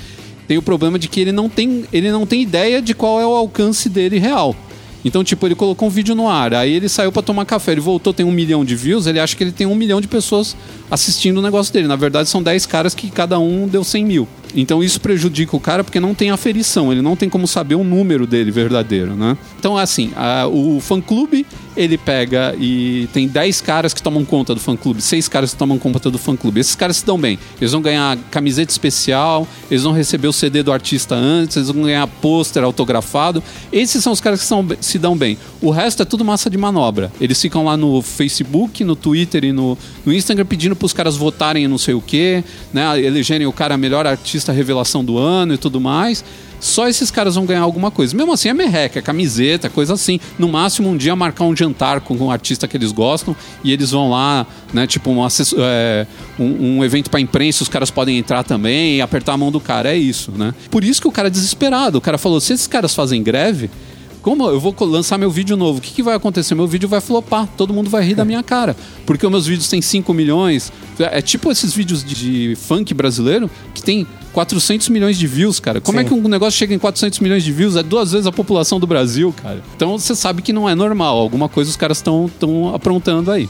[0.47, 3.25] tem o problema de que ele não tem, ele não tem ideia de qual é
[3.25, 4.55] o alcance dele real.
[5.05, 7.81] Então, tipo, ele colocou um vídeo no ar, aí ele saiu para tomar café, ele
[7.81, 10.55] voltou, tem um milhão de views, ele acha que ele tem um milhão de pessoas
[10.89, 11.87] assistindo o negócio dele.
[11.87, 14.27] Na verdade, são 10 caras que cada um deu 100 mil.
[14.55, 17.83] Então isso prejudica o cara porque não tem aferição, ele não tem como saber o
[17.83, 19.37] número dele verdadeiro, né?
[19.57, 24.59] Então, assim, a, o fã-clube, ele pega e tem 10 caras que tomam conta do
[24.59, 26.59] fã-clube, 6 caras que tomam conta do fã-clube.
[26.59, 27.39] Esses caras se dão bem.
[27.59, 31.83] Eles vão ganhar camiseta especial, eles vão receber o CD do artista antes, eles vão
[31.83, 33.41] ganhar pôster autografado.
[33.71, 35.37] Esses são os caras que são, se dão bem.
[35.61, 37.11] O resto é tudo massa de manobra.
[37.19, 41.15] Eles ficam lá no Facebook, no Twitter e no, no Instagram pedindo para os caras
[41.15, 43.01] votarem em não sei o quê, né?
[43.01, 46.23] Elegerem o cara melhor artista revelação do ano e tudo mais.
[46.59, 48.15] Só esses caras vão ganhar alguma coisa.
[48.15, 50.19] Mesmo assim é merreca, é camiseta, coisa assim.
[50.39, 53.91] No máximo um dia marcar um jantar com um artista que eles gostam e eles
[53.91, 54.87] vão lá, né?
[54.87, 55.27] Tipo um,
[55.57, 56.07] é,
[56.39, 59.59] um, um evento para imprensa, os caras podem entrar também e apertar a mão do
[59.59, 59.93] cara.
[59.93, 60.53] É isso, né?
[60.71, 61.97] Por isso que o cara é desesperado.
[61.97, 63.69] O cara falou: se esses caras fazem greve,
[64.23, 66.55] como eu vou lançar meu vídeo novo, o que, que vai acontecer?
[66.55, 68.73] Meu vídeo vai flopar, todo mundo vai rir da minha cara.
[69.05, 70.71] Porque os meus vídeos têm 5 milhões.
[70.97, 75.81] É tipo esses vídeos de, de funk brasileiro que tem 400 milhões de views, cara.
[75.81, 76.05] Como é Sim.
[76.05, 77.75] é que um negócio chega em 400 milhões de views?
[77.75, 79.61] É duas vezes a população do Brasil, cara.
[79.75, 81.17] Então você sabe que não é normal.
[81.17, 82.31] Alguma coisa os caras estão
[82.73, 83.49] aprontando aí.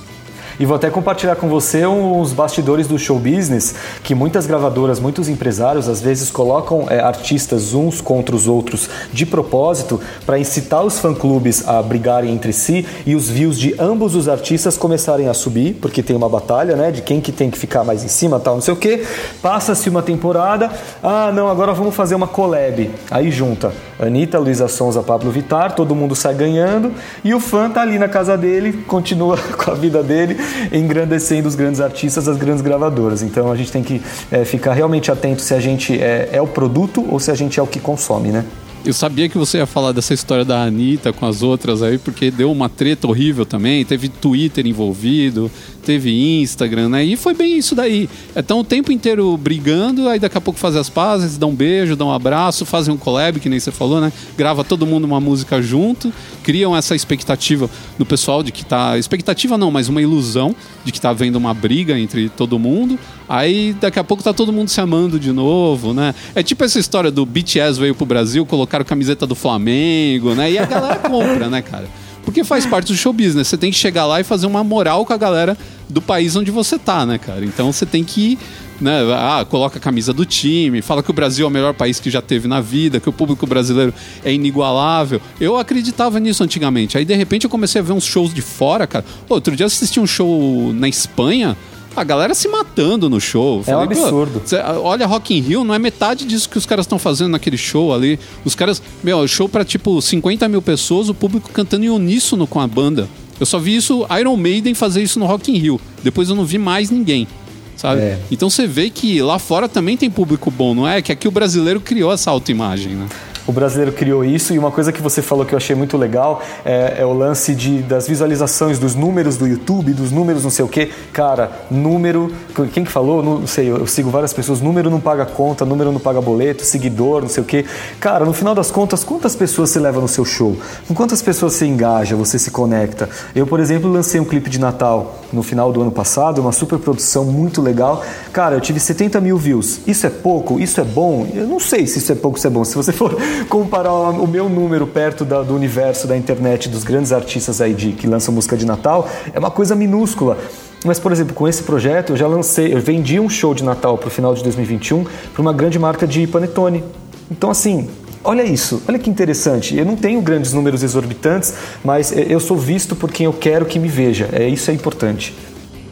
[0.60, 5.28] E vou até compartilhar com você uns bastidores do show business que muitas gravadoras, muitos
[5.28, 11.00] empresários às vezes colocam é, artistas uns contra os outros de propósito para incitar os
[11.00, 15.76] fã-clubes a brigarem entre si e os views de ambos os artistas começarem a subir,
[15.82, 18.56] porque tem uma batalha, né, de quem que tem que ficar mais em cima, tal,
[18.56, 19.04] não sei o quê.
[19.42, 20.70] Passa-se uma temporada,
[21.02, 22.90] ah, não, agora vamos fazer uma collab.
[23.10, 26.92] Aí junta Anitta, Luísa Sonza, Pablo Vittar, todo mundo sai ganhando
[27.24, 30.38] e o fã tá ali na casa dele, continua com a vida dele,
[30.72, 33.22] engrandecendo os grandes artistas, as grandes gravadoras.
[33.22, 34.02] Então a gente tem que
[34.32, 37.60] é, ficar realmente atento se a gente é, é o produto ou se a gente
[37.60, 38.46] é o que consome, né?
[38.86, 42.30] Eu sabia que você ia falar dessa história da Anitta com as outras aí, porque
[42.30, 43.86] deu uma treta horrível também.
[43.86, 45.50] Teve Twitter envolvido,
[45.86, 47.06] teve Instagram, né?
[47.06, 48.10] E foi bem isso daí.
[48.36, 51.96] Então o tempo inteiro brigando, aí daqui a pouco fazem as pazes, dão um beijo,
[51.96, 54.12] dão um abraço, fazem um collab, que nem você falou, né?
[54.38, 56.12] Grava todo mundo uma música junto,
[56.44, 58.98] criam essa expectativa no pessoal de que tá.
[58.98, 63.00] Expectativa não, mas uma ilusão de que tá havendo uma briga entre todo mundo.
[63.28, 66.14] Aí daqui a pouco tá todo mundo se amando de novo, né?
[66.36, 70.52] É tipo essa história do BTS veio pro Brasil, colocaram camiseta do Flamengo, né?
[70.52, 71.88] E a galera compra, né, cara?
[72.24, 73.48] Porque faz parte do show business.
[73.48, 75.58] Você tem que chegar lá e fazer uma moral com a galera
[75.90, 77.46] do país onde você tá, né, cara?
[77.46, 78.38] Então você tem que.
[78.82, 82.00] Né, ah, coloca a camisa do time, fala que o Brasil é o melhor país
[82.00, 83.94] que já teve na vida, que o público brasileiro
[84.26, 85.22] é inigualável.
[85.40, 86.98] Eu acreditava nisso antigamente.
[86.98, 89.06] Aí de repente eu comecei a ver uns shows de fora, cara.
[89.30, 91.56] Outro dia eu assisti um show na Espanha
[91.96, 93.62] a galera se matando no show.
[93.62, 94.42] É Falei, um absurdo.
[94.46, 97.58] Cê, olha, Rock in Rio não é metade disso que os caras estão fazendo naquele
[97.58, 98.20] show ali.
[98.44, 102.60] Os caras, meu, show para tipo 50 mil pessoas, o público cantando em uníssono com
[102.60, 103.08] a banda.
[103.40, 105.80] Eu só vi isso, Iron Maiden fazer isso no Rock in Rio.
[106.04, 107.28] Depois eu não vi mais ninguém.
[107.76, 108.02] Sabe?
[108.02, 108.20] É.
[108.32, 111.02] Então você vê que lá fora também tem público bom, não é?
[111.02, 113.08] Que aqui o brasileiro criou essa autoimagem, né?
[113.46, 116.42] O brasileiro criou isso e uma coisa que você falou que eu achei muito legal
[116.64, 120.64] é, é, o lance de, das visualizações, dos números do YouTube, dos números não sei
[120.64, 120.92] o que.
[121.12, 122.32] Cara, número,
[122.72, 123.22] quem que falou?
[123.22, 127.22] Não sei, eu, sigo várias pessoas, número não paga conta, número não paga boleto, seguidor,
[127.22, 127.66] não sei o que.
[128.00, 130.56] Cara, no final das contas, quantas pessoas você leva no seu show?
[130.88, 133.10] Com quantas pessoas você engaja, você se conecta?
[133.36, 136.80] Eu, por exemplo, lancei um clipe de Natal no final do ano passado, uma super
[136.80, 138.04] produção muito legal.
[138.32, 139.82] Cara, eu tive 70 mil views.
[139.86, 140.60] Isso é pouco?
[140.60, 141.28] Isso é bom?
[141.34, 142.64] Eu não sei se isso é pouco ou se é bom.
[142.64, 143.18] Se você for
[143.50, 147.92] comparar o meu número perto da, do universo da internet dos grandes artistas aí de,
[147.92, 150.38] que lançam música de Natal, é uma coisa minúscula.
[150.86, 153.98] Mas, por exemplo, com esse projeto eu já lancei, eu vendi um show de Natal
[153.98, 156.84] para o final de 2021 para uma grande marca de panetone.
[157.32, 157.90] Então, assim,
[158.24, 159.78] olha isso, olha que interessante.
[159.78, 163.80] Eu não tenho grandes números exorbitantes, mas eu sou visto por quem eu quero que
[163.80, 164.30] me veja.
[164.34, 165.34] É isso é importante.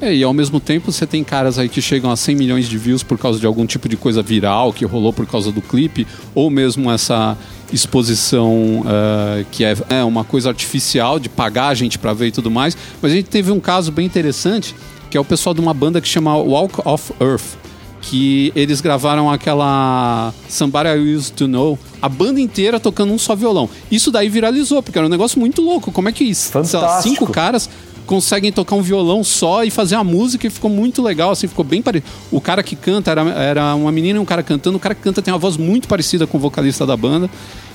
[0.01, 2.75] É, e ao mesmo tempo você tem caras aí que chegam a 100 milhões de
[2.75, 6.07] views por causa de algum tipo de coisa viral que rolou por causa do clipe,
[6.33, 7.37] ou mesmo essa
[7.71, 12.31] exposição uh, que é, é, uma coisa artificial de pagar a gente para ver e
[12.31, 12.75] tudo mais.
[12.99, 14.75] Mas a gente teve um caso bem interessante,
[15.09, 17.57] que é o pessoal de uma banda que chama Walk of Earth,
[18.01, 23.35] que eles gravaram aquela Somebody I Used to Know, a banda inteira tocando um só
[23.35, 23.69] violão.
[23.91, 25.91] Isso daí viralizou, porque era um negócio muito louco.
[25.91, 26.23] Como é que
[26.73, 27.69] lá, cinco caras
[28.05, 31.65] conseguem tocar um violão só e fazer a música e ficou muito legal, assim, ficou
[31.65, 32.11] bem parecido.
[32.31, 35.01] O cara que canta era, era uma menina e um cara cantando, o cara que
[35.01, 37.29] canta tem uma voz muito parecida com o vocalista da banda.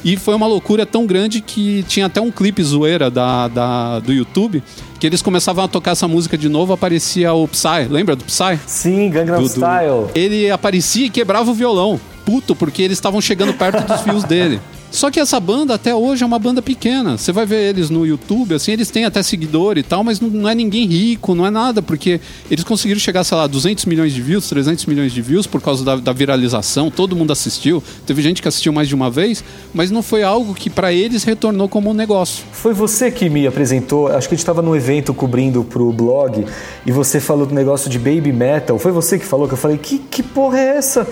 [0.05, 4.13] E foi uma loucura tão grande que tinha até um clipe zoeira da, da, do
[4.13, 4.63] YouTube
[4.99, 7.87] que eles começavam a tocar essa música de novo, aparecia o Psy.
[7.91, 8.59] Lembra do Psy?
[8.67, 10.07] Sim, Gangnam do, Style.
[10.07, 10.11] Do...
[10.15, 12.01] Ele aparecia e quebrava o violão.
[12.25, 14.61] Puto, porque eles estavam chegando perto dos fios dele.
[14.91, 17.19] Só que essa banda até hoje é uma banda pequena.
[17.19, 20.49] Você vai ver eles no YouTube, assim, eles têm até seguidor e tal, mas não,
[20.49, 22.21] é ninguém rico, não é nada, porque
[22.51, 25.85] eles conseguiram chegar, sei lá, 200 milhões de views, 300 milhões de views por causa
[25.85, 27.83] da, da viralização, todo mundo assistiu.
[28.07, 29.45] Teve gente que assistiu mais de uma vez,
[29.75, 32.45] mas não foi algo que para eles retornou como um negócio.
[32.53, 36.45] Foi você que me apresentou, acho que a gente estava no evento cobrindo pro blog
[36.87, 38.79] e você falou do negócio de baby metal.
[38.79, 41.07] Foi você que falou que eu falei, que, que porra é essa?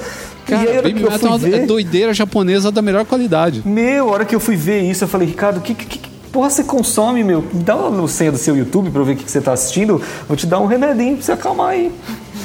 [0.46, 1.66] Cara, e aí, Baby Metal é uma ver...
[1.66, 3.62] doideira japonesa da melhor qualidade.
[3.64, 6.50] Meu, a hora que eu fui ver isso, eu falei, Ricardo, que, que, que porra
[6.50, 7.44] você consome, meu?
[7.52, 10.02] Dá uma senha do seu YouTube pra eu ver o que, que você tá assistindo.
[10.26, 11.92] Vou te dar um remedinho pra você acalmar aí.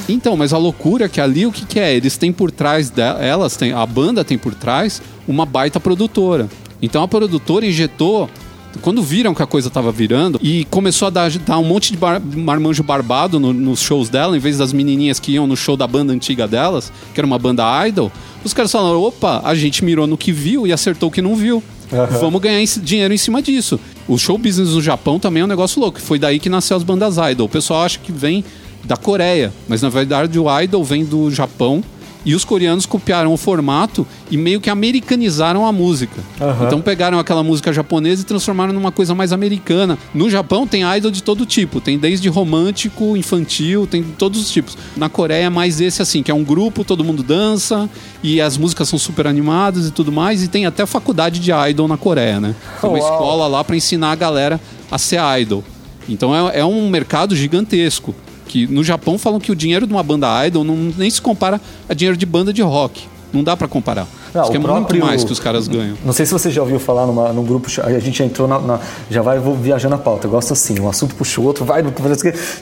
[0.08, 1.94] Então, mas a loucura é que ali o que, que é?
[1.94, 6.48] Eles têm por trás delas, tem, a banda tem por trás uma baita produtora.
[6.82, 8.30] Então a produtora injetou
[8.82, 11.98] quando viram que a coisa tava virando e começou a dar, dar um monte de
[11.98, 15.76] bar, marmanjo barbado no, nos shows dela, em vez das menininhas que iam no show
[15.76, 18.12] da banda antiga delas, que era uma banda idol,
[18.44, 21.36] os caras falaram: opa, a gente mirou no que viu e acertou o que não
[21.36, 21.64] viu.
[21.92, 22.20] Uhum.
[22.20, 23.80] Vamos ganhar dinheiro em cima disso.
[24.08, 26.00] O show business no Japão também é um negócio louco.
[26.00, 27.48] Foi daí que nasceu as bandas idol.
[27.48, 28.44] O pessoal acha que vem
[28.84, 31.84] da Coreia, mas na verdade o idol vem do Japão
[32.26, 36.22] E os coreanos copiaram o formato e meio que americanizaram a música.
[36.40, 36.66] Aham.
[36.66, 39.98] Então pegaram aquela música japonesa e transformaram numa coisa mais americana.
[40.14, 44.78] No Japão tem idol de todo tipo, tem desde romântico, infantil, tem todos os tipos.
[44.98, 47.90] Na Coreia é mais esse assim, que é um grupo, todo mundo dança
[48.22, 51.88] e as músicas são super animadas e tudo mais, e tem até faculdade de idol
[51.88, 52.54] na Coreia, né?
[52.82, 53.12] Tem uma Uau.
[53.12, 54.60] escola lá pra ensinar a galera
[54.92, 55.64] a ser idol.
[56.08, 58.14] Então é, é um mercado gigantesco.
[58.50, 61.62] Que no Japão falam que o dinheiro de uma banda idol não, nem se compara
[61.88, 63.04] a dinheiro de banda de rock.
[63.32, 64.08] Não dá pra comparar.
[64.34, 65.96] Não, Acho que é próprio- muito mais que os caras ganham.
[66.06, 67.68] Não sei se você já ouviu falar numa, num grupo.
[67.84, 70.28] A gente já entrou na, na- Já vai vou viajando a pauta.
[70.28, 70.80] Eu gosto assim.
[70.80, 71.84] Um assunto puxa o outro, vai.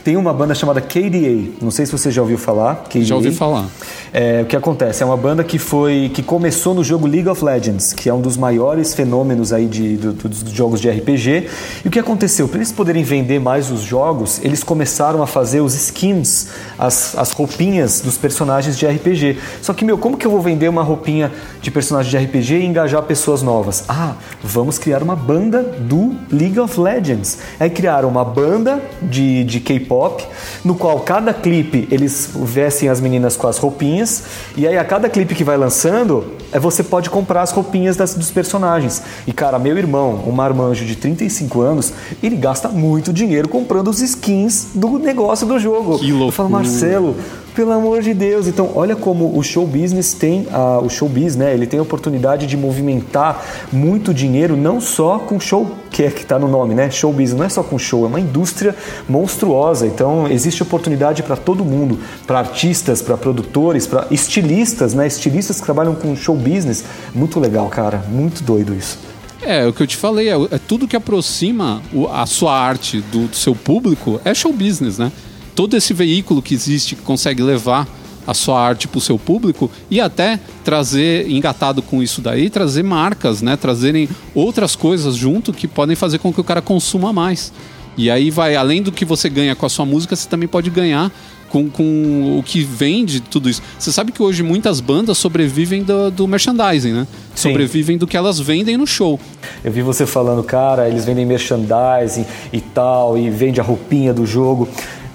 [0.04, 1.52] Tem uma banda chamada KDA.
[1.62, 2.84] Não sei se você já ouviu falar.
[2.90, 3.04] KDA.
[3.04, 3.66] Já ouvi falar.
[4.14, 5.04] É, o que acontece?
[5.04, 6.10] É uma banda que foi.
[6.14, 9.98] que começou no jogo League of Legends, que é um dos maiores fenômenos aí de,
[9.98, 11.48] do- do- dos jogos de RPG.
[11.84, 12.48] E o que aconteceu?
[12.48, 17.32] Para eles poderem vender mais os jogos, eles começaram a fazer os skins, as, as
[17.32, 19.38] roupinhas dos personagens de RPG.
[19.62, 22.66] Só que, meu, como que eu vou vender uma roupinha de personagem de RPG e
[22.66, 23.84] engajar pessoas novas?
[23.88, 27.40] Ah, vamos criar uma banda do League of Legends.
[27.60, 30.26] Aí criaram uma banda de, de K-pop,
[30.64, 34.24] no qual cada clipe eles vestem as meninas com as roupinhas,
[34.56, 38.14] e aí a cada clipe que vai lançando, é, você pode comprar as roupinhas das-
[38.14, 39.02] dos personagens.
[39.26, 44.02] E cara, meu irmão, um marmanjo de 35 anos, ele gasta muito dinheiro comprando os
[44.02, 46.00] skins do negócio do jogo.
[46.00, 46.50] Que Eu falo, loucura.
[46.50, 47.16] Marcelo,
[47.58, 48.46] pelo amor de Deus.
[48.48, 51.56] Então, olha como o show business tem, a, o showbiz, né?
[51.56, 53.44] Ele tem a oportunidade de movimentar
[53.74, 56.92] muito dinheiro, não só com show, que é que está no nome, né?
[56.92, 58.76] Show business não é só com show, é uma indústria
[59.10, 59.88] monstruosa.
[59.88, 65.08] Então, existe oportunidade para todo mundo, para artistas, para produtores, para estilistas, né?
[65.08, 66.84] Estilistas que trabalham com show business.
[67.16, 68.04] Muito legal, cara.
[68.08, 69.00] Muito doido isso.
[69.42, 73.02] É, o que eu te falei, é, é tudo que aproxima o- a sua arte
[73.12, 75.12] do, do seu público é show business, né?
[75.58, 77.88] Todo esse veículo que existe que consegue levar
[78.28, 82.84] a sua arte para o seu público e até trazer, engatado com isso daí, trazer
[82.84, 83.58] marcas, né?
[83.58, 87.52] Trazerem outras coisas junto que podem fazer com que o cara consuma mais.
[87.98, 90.70] E aí vai, além do que você ganha com a sua música, você também pode
[90.70, 91.12] ganhar
[91.50, 93.64] com, com o que vende tudo isso.
[93.80, 97.08] Você sabe que hoje muitas bandas sobrevivem do, do merchandising, né?
[97.34, 97.50] Sim.
[97.50, 99.20] Sobrevivem do que elas vendem no show.
[99.64, 104.24] Eu vi você falando, cara, eles vendem merchandising e tal, e vende a roupinha do
[104.24, 104.70] jogo.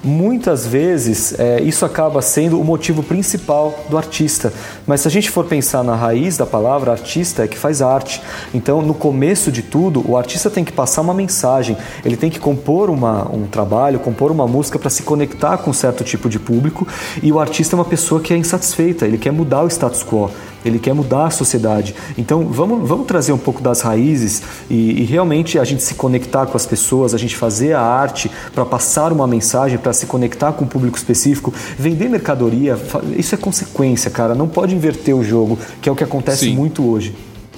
[0.05, 4.53] Muitas vezes é, isso acaba sendo o motivo principal do artista.
[4.85, 8.21] Mas se a gente for pensar na raiz da palavra, artista é que faz arte.
[8.53, 12.41] Então, no começo de tudo, o artista tem que passar uma mensagem, ele tem que
[12.41, 16.87] compor uma, um trabalho, compor uma música para se conectar com certo tipo de público.
[17.23, 20.31] E o artista é uma pessoa que é insatisfeita, ele quer mudar o status quo.
[20.64, 21.94] Ele quer mudar a sociedade.
[22.16, 26.46] Então vamos, vamos trazer um pouco das raízes e, e realmente a gente se conectar
[26.46, 30.53] com as pessoas, a gente fazer a arte para passar uma mensagem, para se conectar
[30.53, 32.79] com um público específico, vender mercadoria,
[33.16, 34.35] isso é consequência, cara.
[34.35, 36.57] Não pode inverter o jogo, que é o que acontece Sim.
[36.57, 37.14] muito hoje.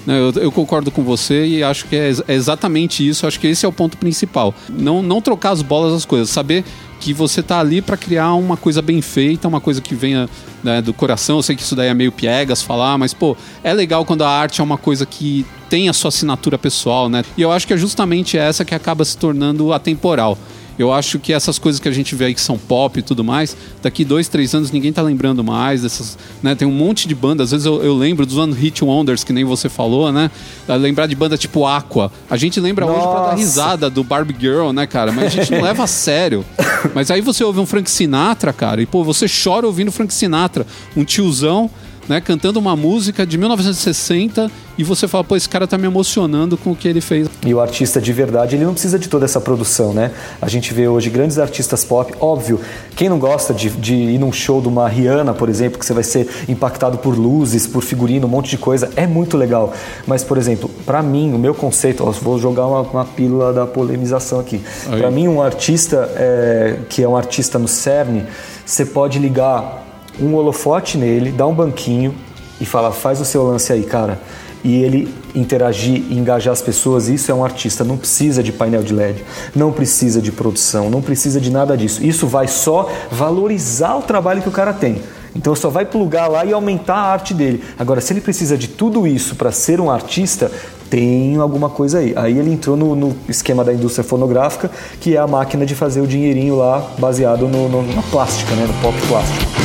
[0.06, 3.26] Eu, eu concordo com você e acho que é, é exatamente isso.
[3.26, 4.54] Acho que esse é o ponto principal.
[4.68, 6.64] Não, não trocar as bolas das coisas, saber
[7.04, 10.26] que você tá ali para criar uma coisa bem feita, uma coisa que venha
[10.62, 11.36] né, do coração.
[11.36, 14.30] Eu sei que isso daí é meio piegas falar, mas pô, é legal quando a
[14.30, 17.22] arte é uma coisa que tem a sua assinatura pessoal, né?
[17.36, 20.38] E eu acho que é justamente essa que acaba se tornando atemporal.
[20.78, 23.22] Eu acho que essas coisas que a gente vê aí que são pop e tudo
[23.22, 26.54] mais, daqui dois, três anos ninguém tá lembrando mais dessas, né?
[26.54, 29.32] Tem um monte de bandas, às vezes eu, eu lembro dos One Hit Wonders, que
[29.32, 30.30] nem você falou, né?
[30.68, 32.10] Ah, Lembrar de banda tipo Aqua.
[32.28, 33.36] A gente lembra hoje pra dar Nossa.
[33.36, 35.12] risada do Barbie Girl, né, cara?
[35.12, 36.44] Mas a gente não leva a sério.
[36.94, 40.66] Mas aí você ouve um Frank Sinatra, cara, e pô, você chora ouvindo Frank Sinatra,
[40.96, 41.70] um tiozão,
[42.08, 46.56] né, cantando uma música de 1960 e você fala, pô, esse cara tá me emocionando
[46.56, 47.28] com o que ele fez.
[47.46, 50.10] E o artista de verdade, ele não precisa de toda essa produção, né?
[50.42, 52.60] A gente vê hoje grandes artistas pop, óbvio,
[52.96, 55.92] quem não gosta de, de ir num show de uma Rihanna, por exemplo, que você
[55.92, 59.72] vai ser impactado por luzes, por figurino, um monte de coisa, é muito legal.
[60.06, 63.66] Mas, por exemplo, pra mim, o meu conceito, ó, vou jogar uma, uma pílula da
[63.66, 64.60] polemização aqui.
[64.98, 68.24] Pra mim, um artista é, que é um artista no CERN,
[68.66, 69.83] você pode ligar
[70.20, 72.14] um holofote nele, dar um banquinho
[72.60, 74.20] e falar, faz o seu lance aí, cara.
[74.62, 78.82] E ele interagir e engajar as pessoas, isso é um artista, não precisa de painel
[78.82, 79.22] de LED,
[79.54, 82.02] não precisa de produção, não precisa de nada disso.
[82.02, 85.02] Isso vai só valorizar o trabalho que o cara tem.
[85.36, 87.62] Então só vai plugar lá e aumentar a arte dele.
[87.78, 90.50] Agora, se ele precisa de tudo isso para ser um artista,
[90.88, 92.14] tem alguma coisa aí.
[92.16, 96.00] Aí ele entrou no, no esquema da indústria fonográfica, que é a máquina de fazer
[96.00, 98.64] o dinheirinho lá baseado no- no- na plástica, né?
[98.66, 99.63] no pop plástico.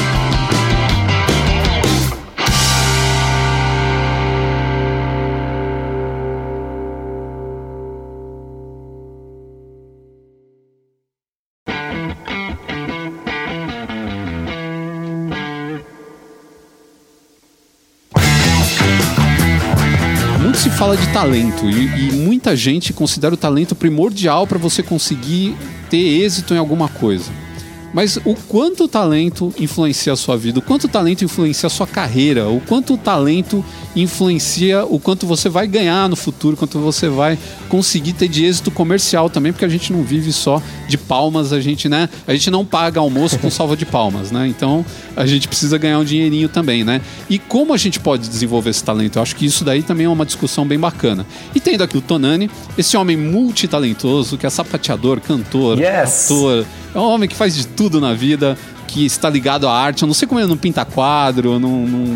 [20.89, 25.55] Fala de talento e, e muita gente considera o talento primordial para você conseguir
[25.87, 27.31] ter êxito em alguma coisa.
[27.93, 31.69] Mas o quanto o talento influencia a sua vida, o quanto o talento influencia a
[31.69, 33.63] sua carreira, o quanto o talento
[33.95, 37.37] influencia o quanto você vai ganhar no futuro, quanto você vai
[37.67, 41.59] conseguir ter de êxito comercial também, porque a gente não vive só de palmas, a
[41.59, 42.09] gente, né?
[42.27, 44.47] A gente não paga almoço com salva de palmas, né?
[44.47, 44.85] Então
[45.15, 47.01] a gente precisa ganhar um dinheirinho também, né?
[47.29, 49.17] E como a gente pode desenvolver esse talento?
[49.17, 51.25] Eu acho que isso daí também é uma discussão bem bacana.
[51.53, 56.25] E tendo aqui o Tonani, esse homem multitalentoso, que é sapateador, cantor, yes.
[56.25, 60.01] ator, é um homem que faz de tudo na vida, que está ligado à arte.
[60.01, 62.15] Eu não sei como ele não pinta quadro, não, não,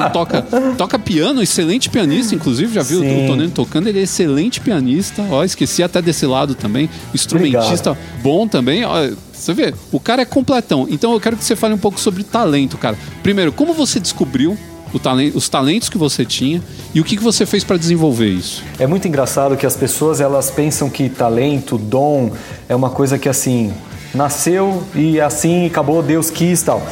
[0.00, 0.42] não toca.
[0.76, 2.74] Toca piano, excelente pianista, inclusive.
[2.74, 3.24] Já viu Sim.
[3.24, 3.88] o Tonino tocando?
[3.88, 5.24] Ele é excelente pianista.
[5.30, 6.90] Ó, esqueci até desse lado também.
[7.14, 8.22] Instrumentista Obrigado.
[8.22, 8.84] bom também.
[8.84, 10.86] Ó, você vê, o cara é completão.
[10.90, 12.96] Então eu quero que você fale um pouco sobre talento, cara.
[13.22, 14.56] Primeiro, como você descobriu
[14.98, 16.62] talento, os talentos que você tinha
[16.94, 18.62] e o que, que você fez para desenvolver isso?
[18.78, 22.30] É muito engraçado que as pessoas elas pensam que talento, dom
[22.68, 23.72] é uma coisa que assim
[24.14, 26.86] nasceu e assim acabou, Deus quis tal.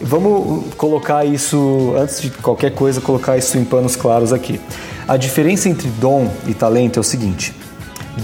[0.00, 4.58] Vamos colocar isso, antes de qualquer coisa, colocar isso em panos claros aqui.
[5.06, 7.52] A diferença entre dom e talento é o seguinte: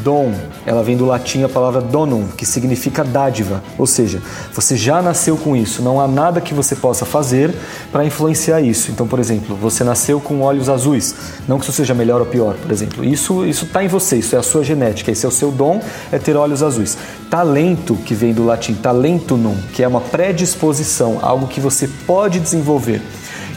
[0.03, 0.33] Dom,
[0.65, 4.23] ela vem do latim a palavra donum, que significa dádiva, ou seja,
[4.53, 7.55] você já nasceu com isso, não há nada que você possa fazer
[7.91, 8.91] para influenciar isso.
[8.91, 11.15] Então, por exemplo, você nasceu com olhos azuis,
[11.49, 13.05] não que isso seja melhor ou pior, por exemplo.
[13.05, 15.81] Isso isso está em você, isso é a sua genética, esse é o seu dom,
[16.13, 16.97] é ter olhos azuis.
[17.31, 23.01] Talento, que vem do latim talentunum, que é uma predisposição, algo que você pode desenvolver.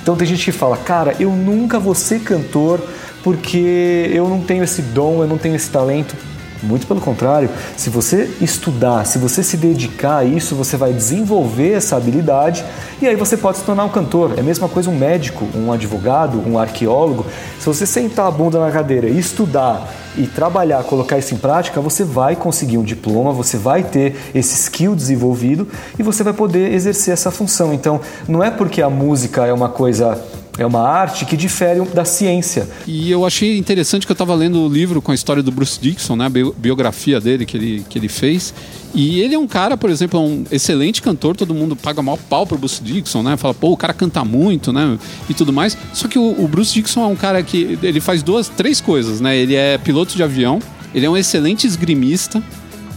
[0.02, 2.80] Então tem gente que fala, cara, eu nunca vou ser cantor
[3.24, 6.16] porque eu não tenho esse dom, eu não tenho esse talento.
[6.62, 11.74] Muito pelo contrário, se você estudar, se você se dedicar a isso, você vai desenvolver
[11.74, 12.66] essa habilidade
[13.02, 14.34] e aí você pode se tornar um cantor.
[14.36, 17.26] É a mesma coisa um médico, um advogado, um arqueólogo.
[17.60, 19.88] Se você sentar a bunda na cadeira e estudar
[20.18, 24.56] e trabalhar, colocar isso em prática, você vai conseguir um diploma, você vai ter esse
[24.56, 25.66] skill desenvolvido
[25.98, 27.74] e você vai poder exercer essa função.
[27.74, 30.22] Então, não é porque a música é uma coisa
[30.60, 32.68] é uma arte que difere da ciência.
[32.86, 35.80] E eu achei interessante que eu estava lendo o livro com a história do Bruce
[35.80, 38.54] Dixon, né, a biografia dele que ele, que ele fez.
[38.94, 42.18] E ele é um cara, por exemplo, é um excelente cantor, todo mundo paga mal
[42.18, 43.38] pau pro Bruce Dixon, né?
[43.38, 44.98] Fala, pô, o cara canta muito, né?
[45.30, 45.78] E tudo mais.
[45.94, 49.22] Só que o, o Bruce Dixon é um cara que ele faz duas, três coisas,
[49.22, 49.38] né?
[49.38, 50.60] Ele é piloto de avião,
[50.94, 52.44] ele é um excelente esgrimista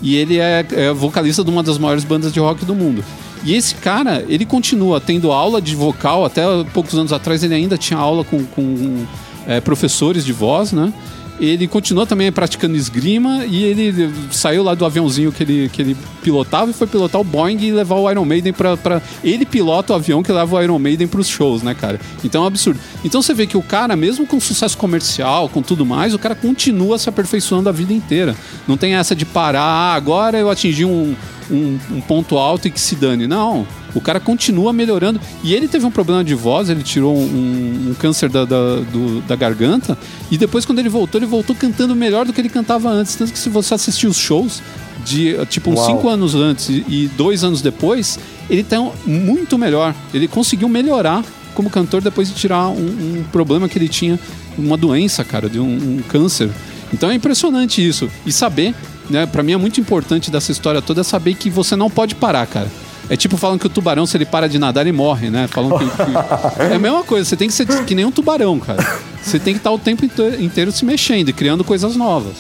[0.02, 3.04] e ele é, é vocalista de uma das maiores bandas de rock do mundo.
[3.44, 7.76] E esse cara, ele continua tendo aula de vocal, até poucos anos atrás ele ainda
[7.76, 9.04] tinha aula com, com
[9.46, 10.92] é, professores de voz, né?
[11.40, 15.96] Ele continuou também praticando esgrima e ele saiu lá do aviãozinho que ele, que ele
[16.22, 19.02] pilotava e foi pilotar o Boeing e levar o Iron Maiden pra, pra...
[19.24, 21.98] Ele pilota o avião que leva o Iron Maiden pros shows, né, cara?
[22.22, 22.78] Então é um absurdo.
[23.04, 26.36] Então você vê que o cara, mesmo com sucesso comercial, com tudo mais, o cara
[26.36, 28.36] continua se aperfeiçoando a vida inteira.
[28.68, 31.16] Não tem essa de parar, ah, agora eu atingi um,
[31.52, 33.26] um, um, ponto alto e que se dane.
[33.26, 35.20] Não, o cara continua melhorando.
[35.44, 39.20] E ele teve um problema de voz, ele tirou um, um câncer da, da, do,
[39.22, 39.96] da, garganta.
[40.30, 43.14] E depois, quando ele voltou, ele voltou cantando melhor do que ele cantava antes.
[43.14, 44.62] Tanto que se você assistir os shows,
[45.04, 49.94] de tipo uns 5 anos antes e dois anos depois, ele tá muito melhor.
[50.14, 51.24] Ele conseguiu melhorar
[51.54, 54.18] como cantor depois de tirar um, um problema que ele tinha,
[54.56, 55.64] uma doença, cara, de um,
[55.98, 56.50] um câncer.
[56.92, 58.08] Então é impressionante isso.
[58.26, 58.74] E saber
[59.10, 62.14] né, para mim é muito importante dessa história toda é saber que você não pode
[62.14, 62.68] parar, cara.
[63.10, 65.46] É tipo falando que o tubarão, se ele para de nadar, ele morre, né?
[65.48, 66.62] Falam que, que...
[66.62, 68.82] É a mesma coisa, você tem que ser que nem um tubarão, cara.
[69.22, 72.34] Você tem que estar o tempo inteiro se mexendo e criando coisas novas.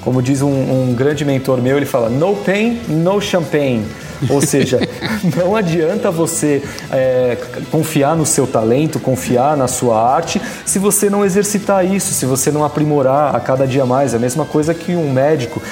[0.00, 3.86] Como diz um, um grande mentor meu, ele fala: no pain, no champagne.
[4.28, 4.80] Ou seja,
[5.36, 7.36] não adianta você é,
[7.70, 12.50] confiar no seu talento, confiar na sua arte, se você não exercitar isso, se você
[12.50, 14.14] não aprimorar a cada dia mais.
[14.14, 15.62] É a mesma coisa que um médico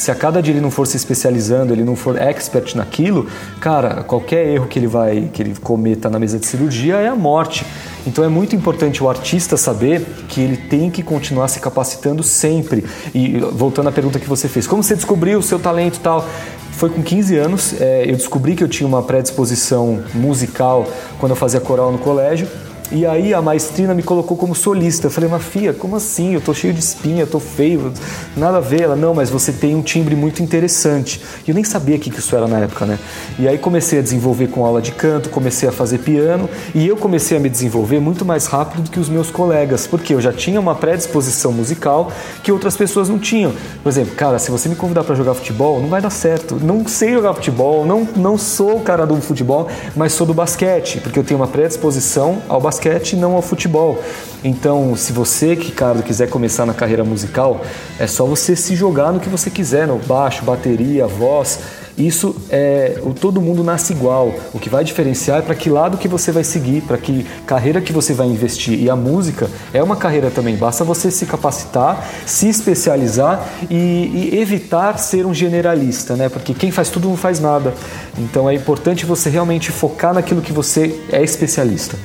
[0.00, 3.26] se a cada dia ele não for se especializando, ele não for expert naquilo,
[3.60, 7.14] cara, qualquer erro que ele vai que ele cometa na mesa de cirurgia é a
[7.14, 7.66] morte.
[8.06, 12.82] Então é muito importante o artista saber que ele tem que continuar se capacitando sempre.
[13.14, 16.26] E voltando à pergunta que você fez, como você descobriu o seu talento e tal?
[16.72, 20.88] Foi com 15 anos, é, eu descobri que eu tinha uma predisposição musical
[21.18, 22.48] quando eu fazia coral no colégio.
[22.92, 25.06] E aí a maestrina me colocou como solista.
[25.06, 26.34] Eu falei, mas filha, como assim?
[26.34, 27.92] Eu tô cheio de espinha, tô feio,
[28.36, 28.82] nada a ver.
[28.82, 31.22] Ela, não, mas você tem um timbre muito interessante.
[31.46, 32.98] E eu nem sabia o que isso era na época, né?
[33.38, 36.96] E aí comecei a desenvolver com aula de canto, comecei a fazer piano e eu
[36.96, 40.32] comecei a me desenvolver muito mais rápido do que os meus colegas, porque eu já
[40.32, 42.10] tinha uma predisposição musical
[42.42, 43.52] que outras pessoas não tinham.
[43.84, 46.56] Por exemplo, cara, se você me convidar para jogar futebol, não vai dar certo.
[46.60, 51.00] Não sei jogar futebol, não, não sou o cara do futebol, mas sou do basquete,
[51.00, 54.02] porque eu tenho uma predisposição ao basquete basquete não ao futebol.
[54.42, 57.60] Então, se você, Ricardo, quiser começar na carreira musical,
[57.98, 61.58] é só você se jogar no que você quiser, no baixo, bateria, voz.
[61.98, 64.32] Isso é todo mundo nasce igual.
[64.54, 67.82] O que vai diferenciar é para que lado que você vai seguir, para que carreira
[67.82, 68.80] que você vai investir.
[68.80, 70.56] E a música é uma carreira também.
[70.56, 76.30] Basta você se capacitar, se especializar e, e evitar ser um generalista, né?
[76.30, 77.74] Porque quem faz tudo não faz nada.
[78.16, 81.98] Então é importante você realmente focar naquilo que você é especialista.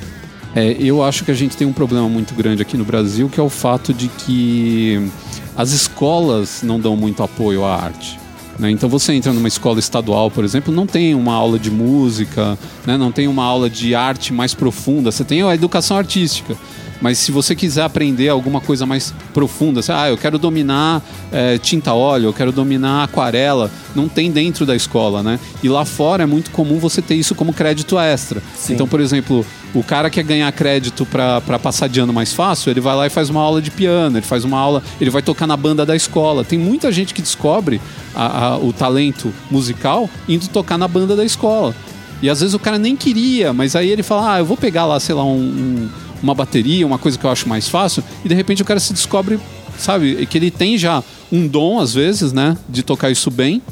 [0.56, 3.38] É, eu acho que a gente tem um problema muito grande aqui no Brasil, que
[3.38, 5.06] é o fato de que
[5.54, 8.18] as escolas não dão muito apoio à arte.
[8.58, 8.70] Né?
[8.70, 12.96] Então você entra numa escola estadual, por exemplo, não tem uma aula de música, né?
[12.96, 16.56] não tem uma aula de arte mais profunda, você tem a educação artística.
[17.00, 21.58] Mas se você quiser aprender alguma coisa mais profunda, assim, ah, eu quero dominar é,
[21.58, 25.38] tinta óleo, eu quero dominar aquarela, não tem dentro da escola, né?
[25.62, 28.42] E lá fora é muito comum você ter isso como crédito extra.
[28.54, 28.72] Sim.
[28.72, 29.44] Então, por exemplo,
[29.78, 33.10] o cara quer ganhar crédito para passar de ano mais fácil, ele vai lá e
[33.10, 35.94] faz uma aula de piano, ele faz uma aula, ele vai tocar na banda da
[35.94, 36.44] escola.
[36.44, 37.80] Tem muita gente que descobre
[38.14, 41.74] a, a, o talento musical indo tocar na banda da escola.
[42.22, 44.86] E às vezes o cara nem queria, mas aí ele fala: ah, eu vou pegar
[44.86, 45.88] lá, sei lá, um, um
[46.22, 48.92] uma bateria, uma coisa que eu acho mais fácil, e de repente o cara se
[48.92, 49.38] descobre,
[49.78, 53.62] sabe, que ele tem já um dom, às vezes, né, de tocar isso bem,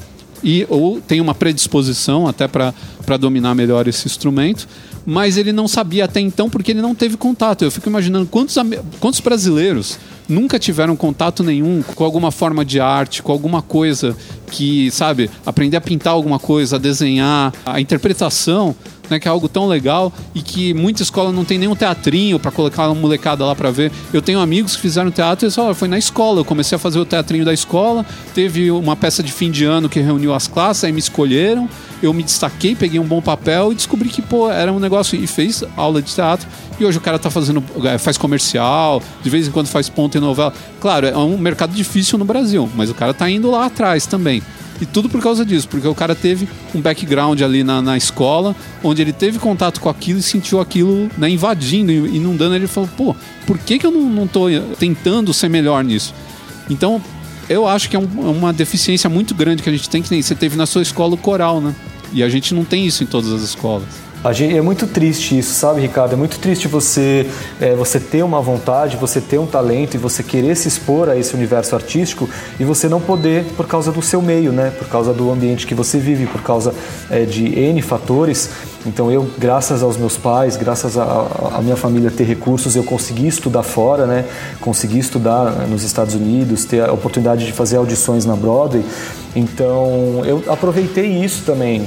[0.43, 4.69] e ou tem uma predisposição até para dominar melhor esse instrumento,
[5.07, 7.63] mas ele não sabia até então porque ele não teve contato.
[7.65, 8.57] Eu fico imaginando quantos,
[9.01, 9.99] quantos brasileiros
[10.29, 14.17] nunca tiveram contato nenhum com alguma forma de arte, com alguma coisa
[14.51, 18.75] que, sabe, aprender a pintar alguma coisa, a desenhar, a interpretação
[19.09, 22.51] né, que é algo tão legal e que muita escola não tem nenhum teatrinho para
[22.51, 23.93] colocar uma molecada lá para ver.
[24.13, 26.99] Eu tenho amigos que fizeram teatro e eles foi na escola, eu comecei a fazer
[26.99, 30.85] o teatrinho da escola, teve uma peça de fim de ano que reuniu as classes,
[30.85, 31.69] aí me escolheram,
[32.05, 35.27] eu me destaquei, peguei um bom papel e descobri que, pô, era um negócio e
[35.27, 36.49] fez aula de teatro.
[36.79, 40.19] E hoje o cara tá fazendo, é, faz comercial, de vez em quando faz ponta
[40.19, 40.53] em novela.
[40.81, 44.43] Claro, é um mercado difícil no Brasil, mas o cara tá indo lá atrás também.
[44.81, 48.57] E tudo por causa disso, porque o cara teve um background ali na, na escola,
[48.83, 52.57] onde ele teve contato com aquilo e sentiu aquilo né, invadindo, inundando.
[52.57, 54.47] Ele falou: pô, por que, que eu não, não tô
[54.79, 56.13] tentando ser melhor nisso?
[56.69, 57.01] Então,
[57.49, 60.23] eu acho que é, um, é uma deficiência muito grande que a gente tem, que
[60.23, 61.75] você teve na sua escola o coral, né?
[62.13, 64.05] E a gente não tem isso em todas as escolas.
[64.33, 66.15] Gente, é muito triste isso, sabe, Ricardo?
[66.15, 67.27] É muito triste você,
[67.61, 71.17] é, você ter uma vontade, você ter um talento e você querer se expor a
[71.17, 72.29] esse universo artístico
[72.59, 74.73] e você não poder por causa do seu meio, né?
[74.79, 76.75] Por causa do ambiente que você vive, por causa
[77.11, 78.49] é, de N fatores.
[78.87, 83.63] Então eu, graças aos meus pais, graças à minha família ter recursos, eu consegui estudar
[83.63, 84.27] fora, né?
[84.61, 88.85] Consegui estudar nos Estados Unidos, ter a oportunidade de fazer audições na Broadway.
[89.35, 91.85] Então eu aproveitei isso também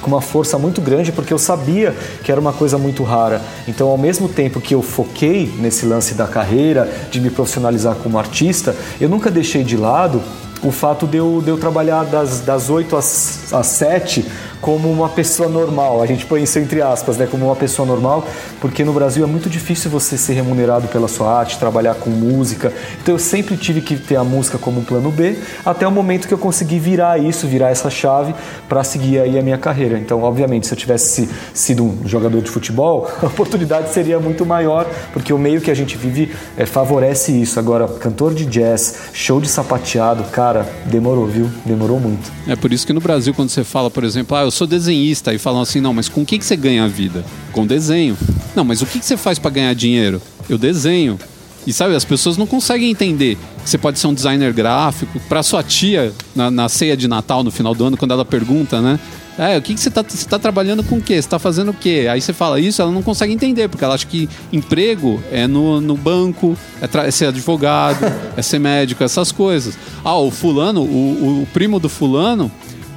[0.00, 3.42] com uma força muito grande porque eu sabia que era uma coisa muito rara.
[3.68, 8.18] Então ao mesmo tempo que eu foquei nesse lance da carreira, de me profissionalizar como
[8.18, 10.22] artista, eu nunca deixei de lado
[10.62, 14.26] o fato de eu, de eu trabalhar das, das 8 às, às 7
[14.60, 16.02] como uma pessoa normal.
[16.02, 17.26] A gente põe isso entre aspas, né?
[17.26, 18.26] Como uma pessoa normal,
[18.60, 22.72] porque no Brasil é muito difícil você ser remunerado pela sua arte, trabalhar com música.
[23.02, 26.28] Então eu sempre tive que ter a música como um plano B, até o momento
[26.28, 28.34] que eu consegui virar isso, virar essa chave
[28.68, 29.98] para seguir aí a minha carreira.
[29.98, 34.86] Então, obviamente, se eu tivesse sido um jogador de futebol, a oportunidade seria muito maior,
[35.12, 37.58] porque o meio que a gente vive é, favorece isso.
[37.58, 41.50] Agora, cantor de jazz, show de sapateado, cara, demorou, viu?
[41.64, 42.30] Demorou muito.
[42.46, 45.32] É por isso que no Brasil, quando você fala, por exemplo, ah, eu sou desenhista,
[45.32, 47.24] e falam assim, não, mas com o que, que você ganha a vida?
[47.52, 48.18] Com desenho.
[48.54, 50.20] Não, mas o que, que você faz para ganhar dinheiro?
[50.48, 51.18] Eu desenho.
[51.64, 55.20] E sabe, as pessoas não conseguem entender que você pode ser um designer gráfico.
[55.28, 58.80] Para sua tia, na, na, ceia de Natal, no final do ano, quando ela pergunta,
[58.80, 58.98] né?
[59.38, 61.14] É, o que, que você está você tá trabalhando com o quê?
[61.14, 62.08] Você está fazendo o quê?
[62.10, 65.80] Aí você fala isso, ela não consegue entender, porque ela acha que emprego é no,
[65.80, 68.04] no banco, é, é ser advogado,
[68.36, 69.78] é ser médico, essas coisas.
[70.04, 72.50] Ah, o fulano, o, o primo do fulano,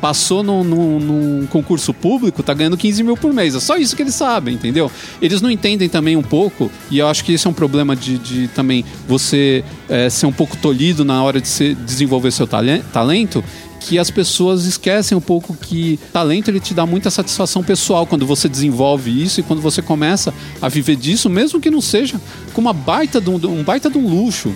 [0.03, 3.55] passou num, num, num, concurso público, tá ganhando 15 mil por mês.
[3.55, 4.91] É só isso que eles sabem, entendeu?
[5.21, 8.17] Eles não entendem também um pouco, e eu acho que esse é um problema de,
[8.17, 13.41] de também você é, ser um pouco tolhido na hora de ser, desenvolver seu talento,
[13.79, 18.25] que as pessoas esquecem um pouco que talento ele te dá muita satisfação pessoal quando
[18.25, 22.19] você desenvolve isso e quando você começa a viver disso, mesmo que não seja
[22.51, 24.53] com uma baita de um, um baita de um luxo.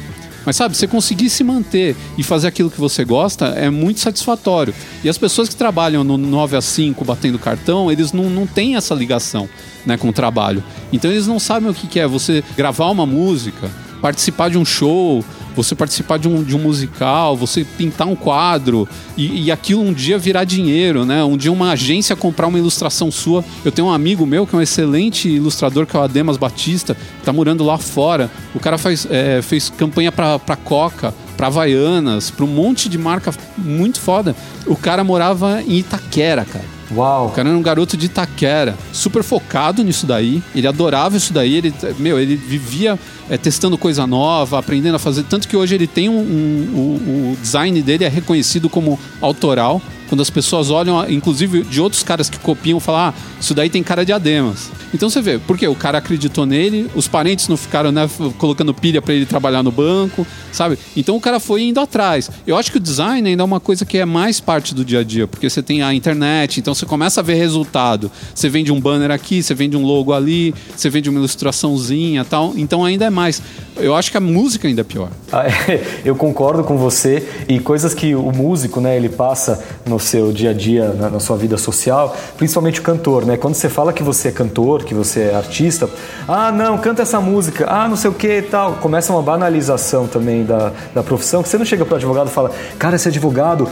[0.48, 4.74] Mas sabe, você conseguir se manter e fazer aquilo que você gosta é muito satisfatório.
[5.04, 8.78] E as pessoas que trabalham no 9 a 5 batendo cartão, eles não, não têm
[8.78, 9.50] essa ligação
[9.86, 10.64] né, com o trabalho.
[10.94, 13.70] Então eles não sabem o que é você gravar uma música,
[14.02, 15.22] participar de um show,
[15.64, 18.88] você participar de um, de um musical, você pintar um quadro
[19.18, 21.24] e, e aquilo um dia virar dinheiro, né?
[21.24, 23.44] Um dia uma agência comprar uma ilustração sua.
[23.66, 26.96] Eu tenho um amigo meu que é um excelente ilustrador, que é o Ademas Batista,
[26.96, 28.30] que tá morando lá fora.
[28.54, 32.98] O cara faz, é, fez campanha pra, pra Coca, pra Havaianas, pra um monte de
[32.98, 34.36] marca muito foda.
[34.66, 36.77] O cara morava em Itaquera, cara.
[36.92, 37.28] Uau!
[37.28, 40.42] O cara era um garoto de Itaquera, super focado nisso daí.
[40.56, 41.56] Ele adorava isso daí.
[41.56, 42.98] Ele, meu, ele vivia
[43.30, 45.24] é, testando coisa nova, aprendendo a fazer.
[45.24, 49.82] Tanto que hoje ele tem um, um, um, o design dele é reconhecido como autoral.
[50.08, 53.84] Quando as pessoas olham, inclusive de outros caras que copiam, falar, ah, isso daí tem
[53.84, 54.70] cara de Ademas.
[54.94, 59.02] Então você vê, porque o cara acreditou nele, os parentes não ficaram né, colocando pilha
[59.02, 60.78] para ele trabalhar no banco, sabe?
[60.96, 62.30] Então o cara foi indo atrás.
[62.46, 65.00] Eu acho que o design ainda é uma coisa que é mais parte do dia
[65.00, 68.10] a dia, porque você tem a internet, então você começa a ver resultado.
[68.34, 72.54] Você vende um banner aqui, você vende um logo ali, você vende uma ilustraçãozinha tal.
[72.56, 73.42] Então ainda é mais.
[73.76, 75.10] Eu acho que a música ainda é pior.
[75.32, 75.46] Ah,
[76.06, 80.52] eu concordo com você e coisas que o músico, né, ele passa no seu dia
[80.52, 83.38] a dia, na, na sua vida social, principalmente o cantor, né?
[83.38, 85.90] Quando você fala que você é cantor, que você é artista,
[86.28, 88.74] ah, não, canta essa música, ah, não sei o que e tal.
[88.74, 92.32] Começa uma banalização também da, da profissão, que você não chega para o advogado e
[92.32, 93.68] fala, cara, esse advogado,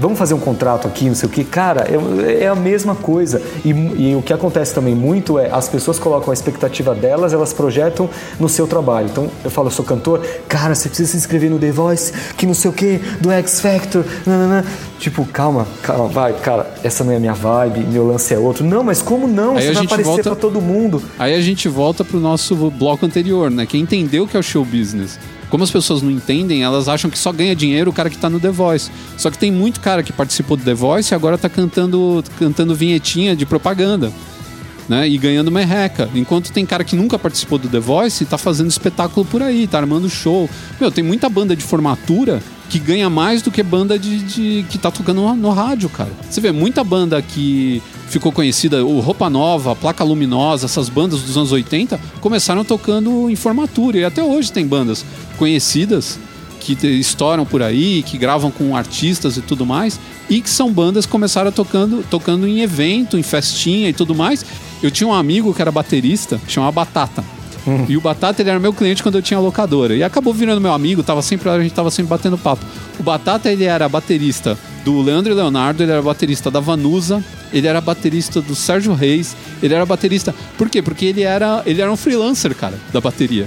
[0.00, 1.44] vamos fazer um contrato aqui, não sei o que.
[1.44, 3.40] Cara, é, é a mesma coisa.
[3.64, 7.52] E, e, o que acontece também muito é as pessoas colocam a expectativa delas, elas
[7.52, 9.08] projetam no seu trabalho.
[9.10, 12.46] Então eu falo, eu sou cantor, cara, você precisa se inscrever no The Voice, que
[12.46, 14.04] não sei o que, do X Factor.
[14.98, 18.64] Tipo, calma, calma, vai, cara, essa não é a minha vibe, meu lance é outro.
[18.64, 19.56] Não, mas como não?
[19.56, 20.22] Aí você vai aparecer volta...
[20.22, 21.02] pra todo mundo.
[21.18, 23.66] Aí a gente volta pro nosso bloco anterior, né?
[23.66, 25.18] Que entendeu que é o show business.
[25.50, 28.30] Como as pessoas não entendem, elas acham que só ganha dinheiro o cara que tá
[28.30, 28.90] no The Voice.
[29.18, 32.74] Só que tem muito cara que participou do The Voice e agora tá cantando, cantando
[32.74, 34.12] vinhetinha de propaganda.
[34.88, 36.10] Né, e ganhando merreca.
[36.16, 39.68] Enquanto tem cara que nunca participou do The Voice e tá fazendo espetáculo por aí,
[39.68, 40.50] tá armando show.
[40.80, 44.78] Meu, tem muita banda de formatura que ganha mais do que banda de, de que
[44.78, 46.10] tá tocando no, no, rádio, cara.
[46.30, 51.36] Você vê muita banda que ficou conhecida, o Roupa Nova, Placa Luminosa, essas bandas dos
[51.36, 55.04] anos 80 começaram tocando em formatura e até hoje tem bandas
[55.36, 56.18] conhecidas
[56.60, 59.98] que estouram por aí, que gravam com artistas e tudo mais,
[60.28, 64.44] e que são bandas que começaram tocando, tocando em evento, em festinha e tudo mais.
[64.82, 67.24] Eu tinha um amigo que era baterista, que chamava Batata.
[67.88, 69.94] E o Batata ele era meu cliente quando eu tinha locadora.
[69.94, 72.64] E acabou virando meu amigo, tava sempre, a gente tava sempre batendo papo.
[72.98, 77.66] O Batata ele era baterista do Leandro e Leonardo, ele era baterista da Vanusa, ele
[77.66, 80.34] era baterista do Sérgio Reis, ele era baterista.
[80.56, 80.80] Por quê?
[80.80, 83.46] Porque ele era, ele era um freelancer, cara, da bateria.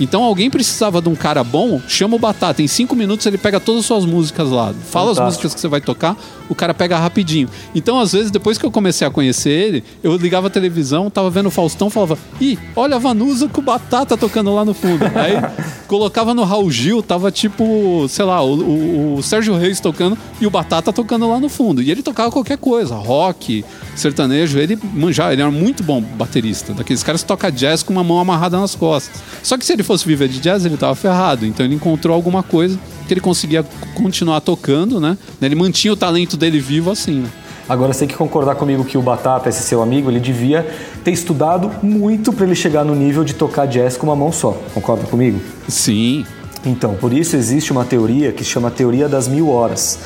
[0.00, 2.62] Então alguém precisava de um cara bom, chama o Batata.
[2.62, 4.74] Em cinco minutos ele pega todas as suas músicas lá.
[4.90, 5.22] Fala Fantástico.
[5.22, 6.16] as músicas que você vai tocar,
[6.48, 7.48] o cara pega rapidinho.
[7.74, 11.30] Então, às vezes, depois que eu comecei a conhecer ele, eu ligava a televisão, tava
[11.30, 15.04] vendo o Faustão, falava: Ih, olha a Vanusa com o Batata tocando lá no fundo.
[15.14, 15.34] Aí
[15.86, 20.46] colocava no Raul Gil, tava tipo, sei lá, o, o, o Sérgio Reis tocando e
[20.46, 21.80] o Batata tocando lá no fundo.
[21.80, 23.64] E ele tocava qualquer coisa, rock,
[23.94, 24.58] sertanejo.
[24.58, 26.72] Ele manjava, ele era muito bom baterista.
[26.72, 29.22] Daqueles caras que tocam jazz com uma mão amarrada nas costas.
[29.42, 31.46] Só que se ele fosse viver de jazz, ele tava ferrado.
[31.46, 33.64] Então ele encontrou alguma coisa que ele conseguia
[33.94, 35.16] continuar tocando, né?
[35.40, 37.28] Ele mantinha o talento dele vivo assim, né?
[37.66, 40.66] Agora você tem que concordar comigo que o Batata, esse seu amigo, ele devia
[41.02, 44.58] ter estudado muito para ele chegar no nível de tocar jazz com uma mão só.
[44.74, 45.40] Concorda comigo?
[45.66, 46.26] Sim.
[46.66, 49.98] Então, por isso existe uma teoria que se chama teoria das mil horas.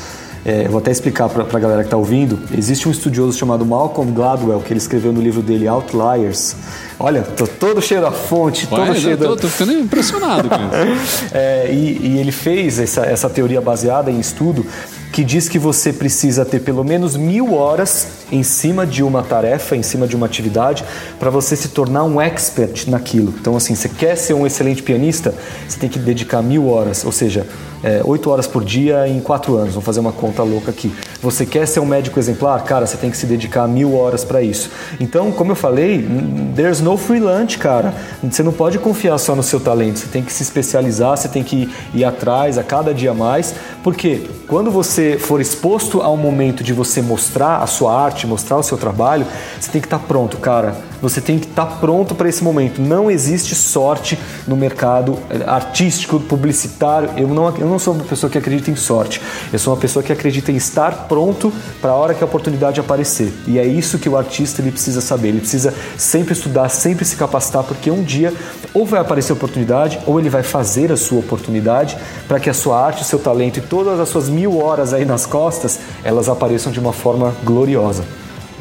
[0.49, 2.39] É, vou até explicar para a galera que está ouvindo.
[2.57, 6.55] Existe um estudioso chamado Malcolm Gladwell que ele escreveu no livro dele Outliers.
[6.97, 9.41] Olha, tô todo cheio da fonte, Ué, todo cheio tô, da...
[9.43, 11.25] tô ficando impressionado com isso.
[11.37, 14.65] é, e, e, ele fez essa, essa teoria baseada em estudo
[15.11, 19.75] que diz que você precisa ter pelo menos mil horas em cima de uma tarefa,
[19.75, 20.83] em cima de uma atividade,
[21.19, 23.35] para você se tornar um expert naquilo.
[23.39, 25.31] Então, assim, você quer ser um excelente pianista,
[25.67, 27.45] você tem que dedicar mil horas, ou seja,
[27.83, 29.69] é, 8 horas por dia em 4 anos.
[29.71, 30.93] Vamos fazer uma conta louca aqui.
[31.21, 32.63] Você quer ser um médico exemplar?
[32.63, 34.69] Cara, você tem que se dedicar mil horas para isso.
[34.99, 36.07] Então, como eu falei,
[36.55, 37.93] there's no free lunch, cara.
[38.23, 39.99] Você não pode confiar só no seu talento.
[39.99, 43.53] Você tem que se especializar, você tem que ir atrás a cada dia mais.
[43.83, 48.57] Porque quando você for exposto a um momento de você mostrar a sua arte, mostrar
[48.57, 49.25] o seu trabalho,
[49.59, 50.75] você tem que estar tá pronto, cara.
[51.01, 52.81] Você tem que estar tá pronto para esse momento.
[52.81, 55.17] Não existe sorte no mercado
[55.47, 57.11] artístico, publicitário.
[57.15, 59.21] Eu não, eu não sou uma pessoa que acredita em sorte.
[59.51, 62.79] Eu sou uma pessoa que acredita em estar pronto para a hora que a oportunidade
[62.81, 63.31] aparecer.
[63.47, 65.29] E é isso que o artista ele precisa saber.
[65.29, 68.33] Ele precisa sempre estudar, sempre se capacitar, porque um dia
[68.73, 71.97] ou vai aparecer oportunidade ou ele vai fazer a sua oportunidade
[72.27, 75.05] para que a sua arte, o seu talento e todas as suas mil horas aí
[75.05, 78.03] nas costas elas apareçam de uma forma gloriosa.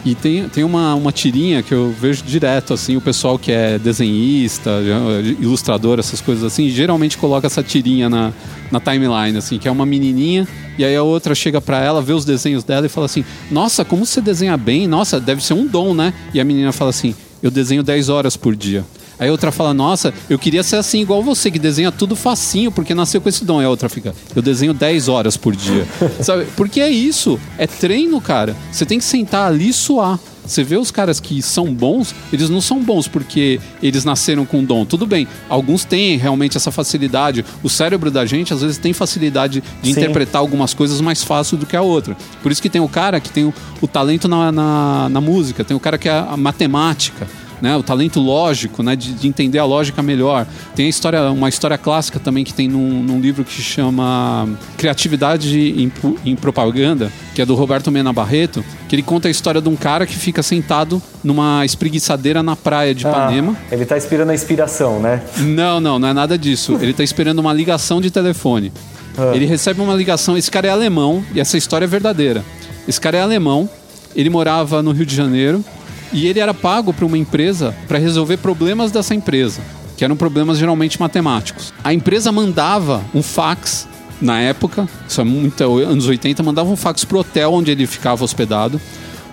[0.04, 3.78] E tem, tem uma, uma tirinha que eu vejo direto, assim, o pessoal que é
[3.78, 4.70] desenhista,
[5.40, 8.32] ilustrador, essas coisas assim, geralmente coloca essa tirinha na,
[8.70, 10.46] na timeline, assim, que é uma menininha,
[10.78, 13.84] e aí a outra chega para ela, vê os desenhos dela e fala assim: Nossa,
[13.84, 16.14] como você desenha bem, nossa, deve ser um dom, né?
[16.32, 18.84] E a menina fala assim: Eu desenho 10 horas por dia.
[19.18, 22.94] Aí outra fala, nossa, eu queria ser assim igual você, que desenha tudo facinho, porque
[22.94, 23.60] nasceu com esse dom.
[23.60, 25.86] E a outra fica, eu desenho 10 horas por dia.
[26.22, 26.46] Sabe?
[26.56, 28.56] Porque é isso, é treino, cara.
[28.70, 30.18] Você tem que sentar ali e suar.
[30.48, 34.64] Você vê os caras que são bons, eles não são bons porque eles nasceram com
[34.64, 34.86] dom.
[34.86, 37.44] Tudo bem, alguns têm realmente essa facilidade.
[37.62, 40.00] O cérebro da gente, às vezes, tem facilidade de Sim.
[40.00, 42.16] interpretar algumas coisas mais fácil do que a outra.
[42.42, 43.52] Por isso que tem o cara que tem o,
[43.82, 47.26] o talento na, na, na música, tem o cara que é a matemática
[47.60, 47.76] né?
[47.76, 48.94] O talento lógico, né?
[48.96, 50.46] De, de, entender a lógica melhor.
[50.74, 55.58] Tem a história, uma história clássica também que tem num, num livro que chama Criatividade
[55.58, 55.92] em,
[56.24, 59.76] em, Propaganda, que é do Roberto Mena Barreto, que ele conta a história de um
[59.76, 63.56] cara que fica sentado numa espreguiçadeira na praia de ah, Ipanema.
[63.60, 65.22] Ah, ele está esperando a inspiração, né?
[65.38, 66.78] Não, não, não é nada disso.
[66.80, 68.72] ele está esperando uma ligação de telefone.
[69.16, 69.32] Ah.
[69.34, 72.44] Ele recebe uma ligação, esse cara é alemão e essa história é verdadeira.
[72.86, 73.68] Esse cara é alemão,
[74.14, 75.64] ele morava no Rio de Janeiro
[76.12, 79.60] e ele era pago para uma empresa para resolver problemas dessa empresa,
[79.96, 81.72] que eram problemas geralmente matemáticos.
[81.82, 83.86] A empresa mandava um fax
[84.20, 88.24] na época, isso é muito anos 80, mandava um fax pro hotel onde ele ficava
[88.24, 88.80] hospedado.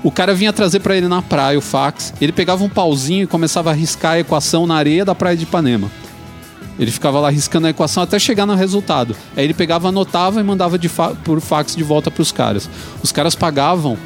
[0.03, 3.27] O cara vinha trazer para ele na praia o fax, ele pegava um pauzinho e
[3.27, 5.89] começava a riscar a equação na areia da praia de Ipanema.
[6.77, 9.15] Ele ficava lá riscando a equação até chegar no resultado.
[9.35, 12.69] Aí ele pegava, anotava e mandava fa por fax de volta para os caras.
[13.01, 13.97] Os caras pagavam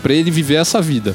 [0.00, 1.14] para ele viver essa vida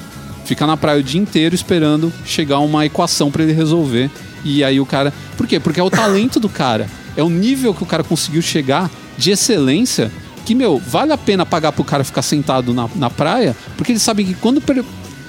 [0.50, 4.10] ficar na praia o dia inteiro esperando chegar uma equação para ele resolver.
[4.44, 5.14] E aí o cara.
[5.38, 5.60] Por quê?
[5.60, 6.90] Porque é o talento do cara.
[7.16, 10.12] É o nível que o cara conseguiu chegar de excelência
[10.46, 14.00] que, meu, vale a pena pagar pro cara ficar sentado na, na praia, porque ele
[14.00, 14.64] sabe que quando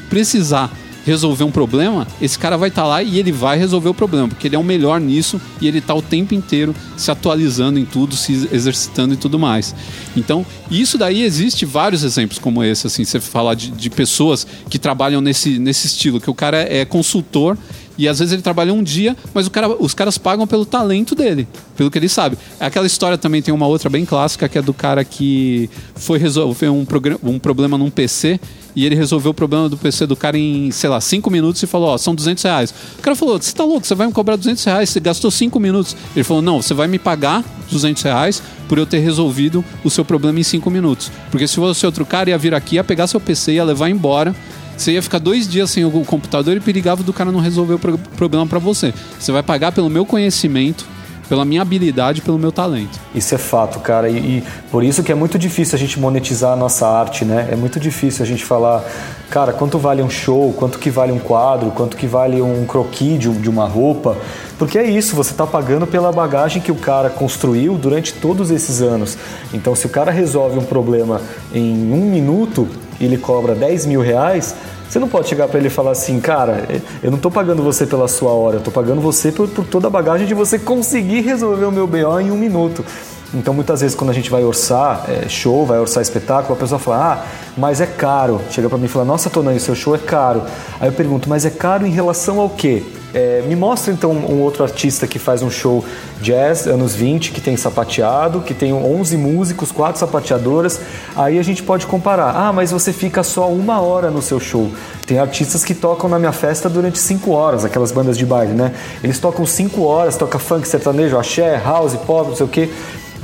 [0.09, 0.71] precisar
[1.05, 4.29] resolver um problema, esse cara vai estar tá lá e ele vai resolver o problema,
[4.29, 7.85] porque ele é o melhor nisso e ele está o tempo inteiro se atualizando em
[7.85, 9.75] tudo, se exercitando e tudo mais.
[10.17, 14.79] Então, isso daí existe vários exemplos como esse, assim, você falar de, de pessoas que
[14.79, 17.57] trabalham nesse, nesse estilo, que o cara é consultor
[18.01, 21.47] e às vezes ele trabalha um dia, mas cara, os caras pagam pelo talento dele,
[21.77, 22.39] pelo que ele sabe.
[22.59, 26.71] Aquela história também tem uma outra bem clássica, que é do cara que foi resolver
[26.71, 26.87] um,
[27.23, 28.41] um problema num PC
[28.75, 31.67] e ele resolveu o problema do PC do cara em, sei lá, 5 minutos e
[31.67, 32.75] falou: Ó, são 200 reais.
[32.99, 33.87] O cara falou: Você tá louco?
[33.87, 34.89] Você vai me cobrar 200 reais?
[34.89, 35.95] Você gastou 5 minutos.
[36.15, 40.05] Ele falou: Não, você vai me pagar 200 reais por eu ter resolvido o seu
[40.05, 41.11] problema em 5 minutos.
[41.31, 44.35] Porque se fosse outro cara, ia vir aqui, ia pegar seu PC, ia levar embora
[44.81, 47.79] você ia ficar dois dias sem o computador e perigava do cara não resolver o
[48.17, 48.95] problema para você.
[49.19, 50.87] Você vai pagar pelo meu conhecimento,
[51.29, 52.99] pela minha habilidade, pelo meu talento.
[53.15, 54.09] Isso é fato, cara.
[54.09, 57.49] E, e, por isso que é muito difícil a gente monetizar a nossa arte, né?
[57.53, 58.83] É muito difícil a gente falar,
[59.29, 63.19] cara, quanto vale um show, quanto que vale um quadro, quanto que vale um croquis
[63.19, 64.17] de, de uma roupa.
[64.59, 68.81] Porque é isso, você está pagando pela bagagem que o cara construiu durante todos esses
[68.81, 69.17] anos.
[69.53, 71.21] Então, se o cara resolve um problema
[71.55, 72.67] em um minuto,
[73.01, 74.55] e ele cobra 10 mil reais,
[74.89, 76.67] você não pode chegar para ele e falar assim, cara,
[77.03, 79.87] eu não estou pagando você pela sua hora, eu estou pagando você por, por, toda
[79.87, 82.85] a bagagem de você conseguir resolver o meu BO em um minuto.
[83.33, 86.81] Então, muitas vezes, quando a gente vai orçar é, show, vai orçar espetáculo, a pessoa
[86.81, 87.27] fala, ah,
[87.57, 88.41] mas é caro.
[88.51, 90.43] Chega para mim e fala, nossa, Tonani, seu show é caro.
[90.81, 92.83] Aí eu pergunto, mas é caro em relação ao quê?
[93.13, 95.85] É, me mostra então um outro artista que faz um show
[96.21, 100.81] jazz, anos 20, que tem sapateado, que tem 11 músicos, quatro sapateadoras.
[101.17, 102.35] Aí a gente pode comparar.
[102.37, 104.71] Ah, mas você fica só uma hora no seu show.
[105.07, 108.73] Tem artistas que tocam na minha festa durante cinco horas, aquelas bandas de baile, né?
[109.03, 112.71] Eles tocam cinco horas, toca funk, sertanejo, axé, house, pop, não sei o quê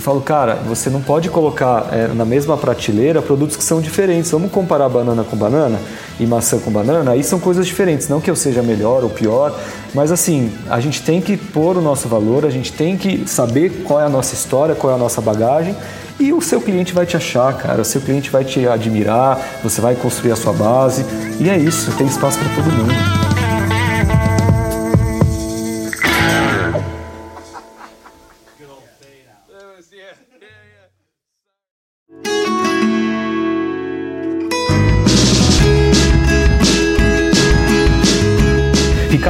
[0.06, 4.30] falo, cara, você não pode colocar é, na mesma prateleira produtos que são diferentes.
[4.30, 5.80] Vamos comparar banana com banana
[6.20, 8.08] e maçã com banana, aí são coisas diferentes.
[8.08, 9.52] Não que eu seja melhor ou pior,
[9.92, 13.82] mas assim, a gente tem que pôr o nosso valor, a gente tem que saber
[13.82, 15.74] qual é a nossa história, qual é a nossa bagagem.
[16.20, 17.82] E o seu cliente vai te achar, cara.
[17.82, 21.04] O seu cliente vai te admirar, você vai construir a sua base.
[21.40, 23.25] E é isso, tem espaço para todo mundo.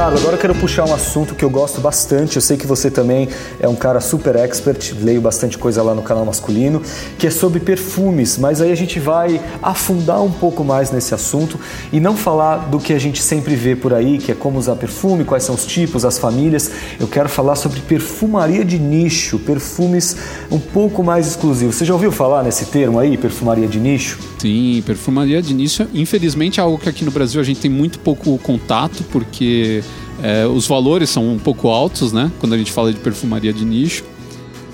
[0.07, 2.37] Ricardo, agora eu quero puxar um assunto que eu gosto bastante.
[2.37, 3.27] Eu sei que você também
[3.59, 6.81] é um cara super expert, leio bastante coisa lá no canal masculino,
[7.17, 8.37] que é sobre perfumes.
[8.37, 11.59] Mas aí a gente vai afundar um pouco mais nesse assunto
[11.91, 14.77] e não falar do que a gente sempre vê por aí, que é como usar
[14.77, 16.71] perfume, quais são os tipos, as famílias.
[16.97, 20.15] Eu quero falar sobre perfumaria de nicho, perfumes
[20.49, 21.75] um pouco mais exclusivos.
[21.75, 24.19] Você já ouviu falar nesse termo aí, perfumaria de nicho?
[24.39, 27.99] Sim, perfumaria de nicho, infelizmente é algo que aqui no Brasil a gente tem muito
[27.99, 29.83] pouco contato, porque
[30.21, 32.31] é, os valores são um pouco altos, né?
[32.39, 34.03] Quando a gente fala de perfumaria de nicho.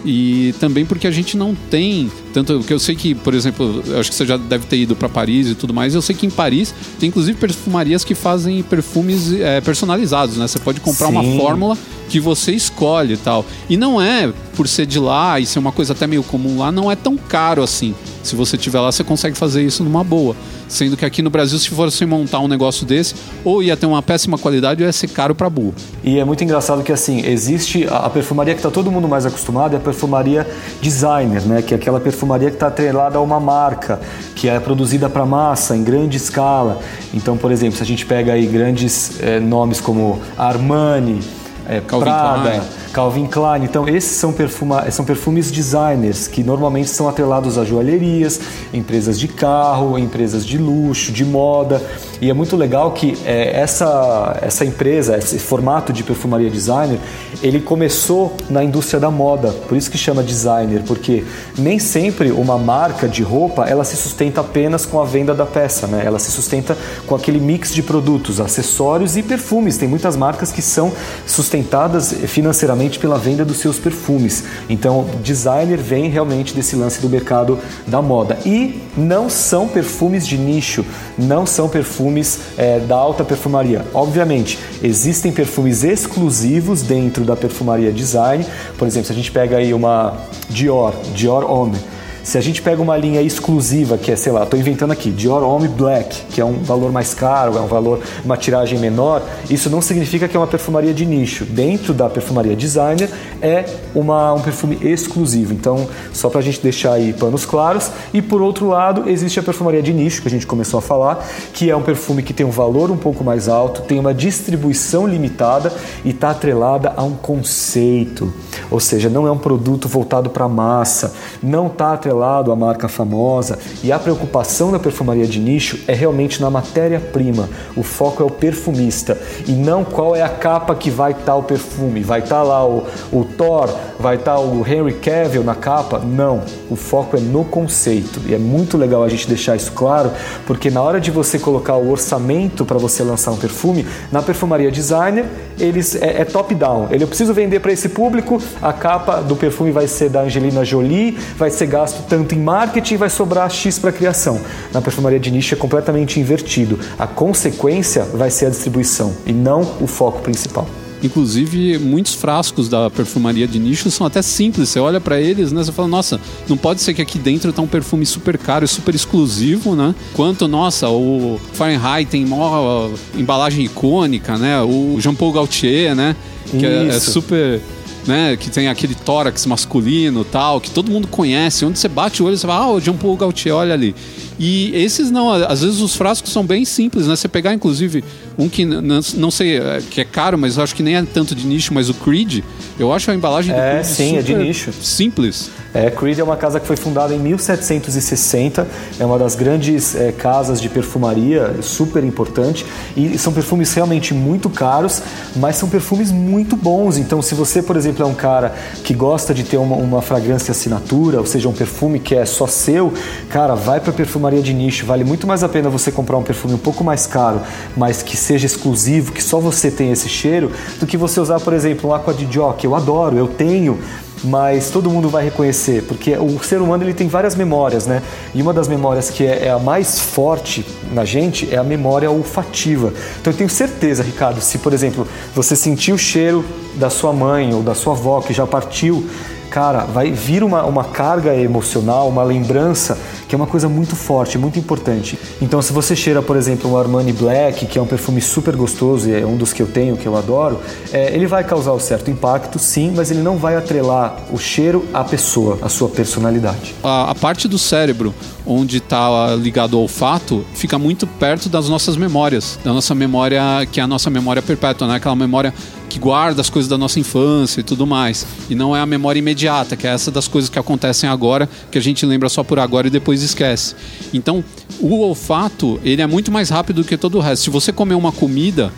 [0.06, 4.10] E também porque a gente não tem tanto que eu sei que, por exemplo, acho
[4.10, 5.94] que você já deve ter ido para Paris e tudo mais.
[5.94, 10.48] Eu sei que em Paris tem inclusive perfumarias que fazem perfumes é, personalizados, né?
[10.48, 11.14] Você pode comprar Sim.
[11.14, 11.78] uma fórmula
[12.10, 13.46] que você escolhe e tal.
[13.70, 16.72] E não é por ser de lá e ser uma coisa até meio comum lá,
[16.72, 17.94] não é tão caro assim.
[18.24, 20.36] Se você tiver lá, você consegue fazer isso numa boa.
[20.68, 24.02] Sendo que aqui no Brasil, se fosse montar um negócio desse, ou ia ter uma
[24.02, 25.76] péssima qualidade ou ia ser caro para burro.
[26.04, 29.74] E é muito engraçado que assim, existe a perfumaria que está todo mundo mais acostumado,
[29.74, 30.46] é a perfumaria
[30.82, 31.62] designer, né?
[31.62, 34.00] Que é aquela perfumaria que está atrelada a uma marca,
[34.36, 36.80] que é produzida para massa, em grande escala.
[37.14, 41.22] Então, por exemplo, se a gente pega aí grandes é, nomes como Armani,
[41.70, 42.62] é, Prada, Klein.
[42.94, 43.64] Calvin Klein.
[43.64, 48.40] Então, esses são, perfuma, são perfumes designers que normalmente são atrelados a joalherias,
[48.72, 51.82] empresas de carro, empresas de luxo, de moda.
[52.22, 57.00] E é muito legal que é, essa, essa empresa, esse formato de perfumaria designer,
[57.42, 59.52] ele começou na indústria da moda.
[59.68, 61.26] Por isso que chama designer, porque
[61.58, 65.88] nem sempre uma marca de roupa ela se sustenta apenas com a venda da peça,
[65.88, 66.04] né?
[66.06, 66.78] Ela se sustenta
[67.08, 69.78] com aquele mix de produtos, acessórios e perfumes.
[69.78, 70.94] Tem muitas marcas que são
[71.26, 74.44] sustentadas financeiramente pela venda dos seus perfumes.
[74.70, 78.38] Então, designer vem realmente desse lance do mercado da moda.
[78.46, 80.86] E não são perfumes de nicho,
[81.18, 83.86] não são perfumes é, da alta perfumaria.
[83.94, 88.46] Obviamente, existem perfumes exclusivos dentro da perfumaria design.
[88.78, 90.18] Por exemplo, se a gente pega aí uma
[90.50, 91.93] Dior, Dior Homme
[92.24, 95.44] se a gente pega uma linha exclusiva, que é, sei lá, estou inventando aqui, Dior
[95.44, 99.70] Homme Black, que é um valor mais caro, é um valor, uma tiragem menor, isso
[99.70, 101.44] não significa que é uma perfumaria de nicho.
[101.44, 103.10] Dentro da perfumaria designer
[103.42, 105.54] é uma, um perfume exclusivo.
[105.54, 107.92] Então, só para a gente deixar aí panos claros.
[108.14, 111.28] E por outro lado, existe a perfumaria de nicho, que a gente começou a falar,
[111.54, 115.06] que é um perfume que tem um valor um pouco mais alto, tem uma distribuição
[115.06, 115.74] limitada
[116.06, 118.34] e está atrelada a um conceito.
[118.72, 122.88] Ou seja, não é um produto voltado para massa, não está atrelado atrelado à marca
[122.88, 127.50] famosa e a preocupação da perfumaria de nicho é realmente na matéria-prima.
[127.76, 131.36] O foco é o perfumista e não qual é a capa que vai estar tá
[131.36, 132.02] o perfume.
[132.02, 136.00] Vai estar tá lá o, o Thor, vai estar tá o Henry Cavill na capa?
[136.00, 136.42] Não.
[136.70, 140.12] O foco é no conceito e é muito legal a gente deixar isso claro
[140.46, 144.72] porque na hora de você colocar o orçamento para você lançar um perfume, na perfumaria
[144.72, 145.26] designer
[145.60, 146.88] eles é, é top-down.
[146.92, 150.64] Ele eu preciso vender para esse público, a capa do perfume vai ser da Angelina
[150.64, 154.40] Jolie, vai ser gasto tanto em marketing vai sobrar X para criação.
[154.72, 156.80] Na perfumaria de nicho é completamente invertido.
[156.98, 160.68] A consequência vai ser a distribuição e não o foco principal.
[161.04, 164.70] Inclusive, muitos frascos da perfumaria de nicho são até simples.
[164.70, 165.62] Você olha para eles, né?
[165.62, 168.68] Você fala, nossa, não pode ser que aqui dentro tá um perfume super caro e
[168.70, 169.94] super exclusivo, né?
[170.14, 174.62] Quanto, nossa, o Fahrenheit tem uma embalagem icônica, né?
[174.62, 176.16] O Jean Paul Gaultier, né?
[176.50, 177.60] Que é, é super
[178.08, 178.36] né?
[178.38, 181.66] Que tem aquele tórax masculino tal, que todo mundo conhece.
[181.66, 183.96] Onde você bate o olho, você fala, ah, o Jean Paul Gaultier, olha ali.
[184.40, 187.16] E esses não, às vezes os frascos são bem simples, né?
[187.16, 188.04] Você pegar, inclusive,
[188.38, 191.36] um que não, não sei, é, que é caro, mas acho que nem é tanto
[191.36, 192.44] de nicho, mas o Creed,
[192.80, 194.72] eu acho a embalagem do é, Creed sim, é de nicho.
[194.74, 195.50] Simples.
[195.74, 198.68] É, Creed é uma casa que foi fundada em 1760,
[199.00, 202.66] é uma das grandes é, casas de perfumaria, super importante,
[202.96, 205.02] e são perfumes realmente muito caros,
[205.36, 206.98] mas são perfumes muito bons.
[206.98, 208.54] Então, se você, por exemplo, é um cara
[208.84, 212.46] que gosta de ter uma, uma fragrância assinatura, ou seja, um perfume que é só
[212.46, 212.94] seu,
[213.30, 214.86] cara, vai para perfumaria de nicho.
[214.86, 217.42] Vale muito mais a pena você comprar um perfume um pouco mais caro,
[217.76, 221.54] mas que seja exclusivo, que só você tem esse cheiro, do que você usar, por
[221.54, 223.80] exemplo, um Aqua Gio, que eu adoro, eu tenho,
[224.24, 228.02] mas todo mundo vai reconhecer, porque o ser humano ele tem várias memórias, né?
[228.34, 232.10] E uma das memórias que é, é, a mais forte na gente é a memória
[232.10, 232.94] olfativa.
[233.20, 235.06] Então eu tenho certeza, Ricardo, se por exemplo
[235.36, 236.46] você sentir o cheiro
[236.76, 239.06] da sua mãe ou da sua avó que já partiu,
[239.50, 242.98] cara, vai vir uma, uma carga emocional, uma lembrança
[243.34, 245.18] que é uma coisa muito forte, muito importante.
[245.42, 249.10] Então, se você cheira, por exemplo, um Armani Black, que é um perfume super gostoso
[249.10, 250.62] e é um dos que eu tenho, que eu adoro,
[250.92, 254.86] é, ele vai causar um certo impacto, sim, mas ele não vai atrelar o cheiro
[254.94, 256.76] à pessoa, à sua personalidade.
[256.84, 258.14] A, a parte do cérebro
[258.46, 263.80] onde está ligado ao olfato fica muito perto das nossas memórias, da nossa memória que
[263.80, 264.96] é a nossa memória perpétua, né?
[264.96, 265.54] Aquela memória
[265.90, 268.26] que guarda as coisas da nossa infância e tudo mais.
[268.50, 271.78] E não é a memória imediata, que é essa das coisas que acontecem agora, que
[271.78, 273.76] a gente lembra só por agora e depois esquece.
[274.14, 274.44] Então,
[274.80, 277.44] o olfato, ele é muito mais rápido do que todo o resto.
[277.44, 278.72] Se você comer uma comida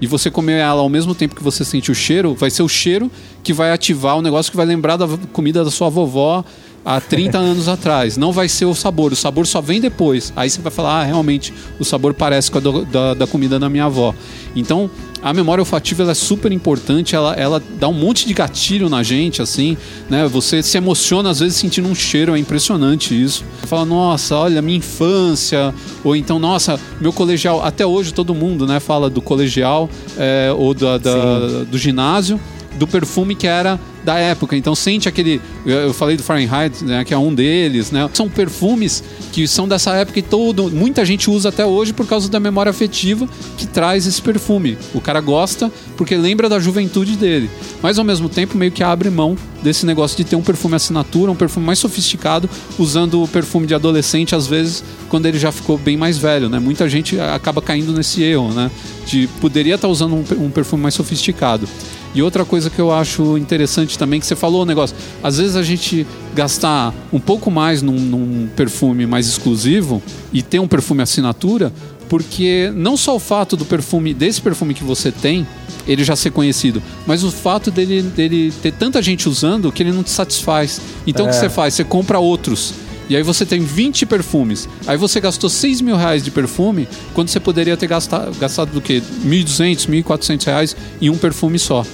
[0.00, 2.68] e você comer ela ao mesmo tempo que você sente o cheiro, vai ser o
[2.68, 3.10] cheiro
[3.42, 6.44] que vai ativar o negócio que vai lembrar da comida da sua vovó
[6.84, 8.16] há 30 anos atrás.
[8.16, 10.32] Não vai ser o sabor, o sabor só vem depois.
[10.36, 13.58] Aí você vai falar, ah, realmente, o sabor parece com a do, da, da comida
[13.58, 14.14] da minha avó.
[14.54, 14.90] Então,
[15.22, 19.42] a memória olfativa é super importante, ela, ela dá um monte de gatilho na gente,
[19.42, 19.76] assim,
[20.08, 20.26] né?
[20.26, 23.44] Você se emociona às vezes sentindo um cheiro, é impressionante isso.
[23.60, 27.62] Você fala, nossa, olha, minha infância, ou então, nossa, meu colegial.
[27.62, 32.40] Até hoje todo mundo, né, fala do colegial é, ou da, da do ginásio,
[32.78, 34.56] do perfume que era da época.
[34.56, 35.40] Então sente aquele.
[35.64, 38.08] Eu falei do Fahrenheit, né, que é um deles, né?
[38.14, 39.02] São perfumes
[39.32, 42.70] que são dessa época e todo, muita gente usa até hoje por causa da memória
[42.70, 44.78] afetiva que traz esse perfume.
[44.94, 47.50] O cara gosta porque lembra da juventude dele.
[47.82, 51.30] Mas ao mesmo tempo meio que abre mão desse negócio de ter um perfume assinatura,
[51.30, 52.48] um perfume mais sofisticado,
[52.78, 56.58] usando o perfume de adolescente às vezes quando ele já ficou bem mais velho, né?
[56.58, 58.70] Muita gente acaba caindo nesse erro, né?
[59.06, 61.68] De poderia estar usando um, um perfume mais sofisticado.
[62.14, 65.56] E outra coisa que eu acho interessante também, que você falou o negócio, às vezes
[65.56, 70.02] a gente gastar um pouco mais num, num perfume mais exclusivo
[70.32, 71.72] e ter um perfume assinatura,
[72.08, 75.46] porque não só o fato do perfume, desse perfume que você tem,
[75.86, 79.92] ele já ser conhecido, mas o fato dele, dele ter tanta gente usando que ele
[79.92, 80.80] não te satisfaz.
[81.06, 81.28] Então é.
[81.28, 81.40] o que é.
[81.40, 81.74] você faz?
[81.74, 82.74] Você compra outros.
[83.10, 84.68] E aí você tem 20 perfumes.
[84.86, 88.80] Aí você gastou 6 mil reais de perfume, quando você poderia ter gastado, gastado do
[88.80, 89.02] quê?
[89.26, 91.84] 1.200, 1.400 reais em um perfume só.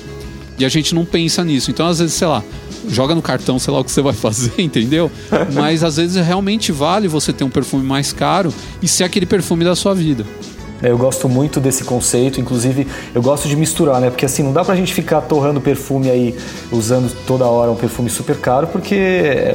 [0.59, 1.71] E a gente não pensa nisso.
[1.71, 2.45] Então, às vezes, sei lá,
[2.91, 5.11] joga no cartão, sei lá o que você vai fazer, entendeu?
[5.55, 8.53] Mas às vezes realmente vale você ter um perfume mais caro
[8.83, 10.27] e ser aquele perfume da sua vida.
[10.83, 14.11] É, eu gosto muito desse conceito, inclusive eu gosto de misturar, né?
[14.11, 16.37] Porque assim, não dá pra gente ficar torrando perfume aí,
[16.71, 18.95] usando toda hora um perfume super caro, porque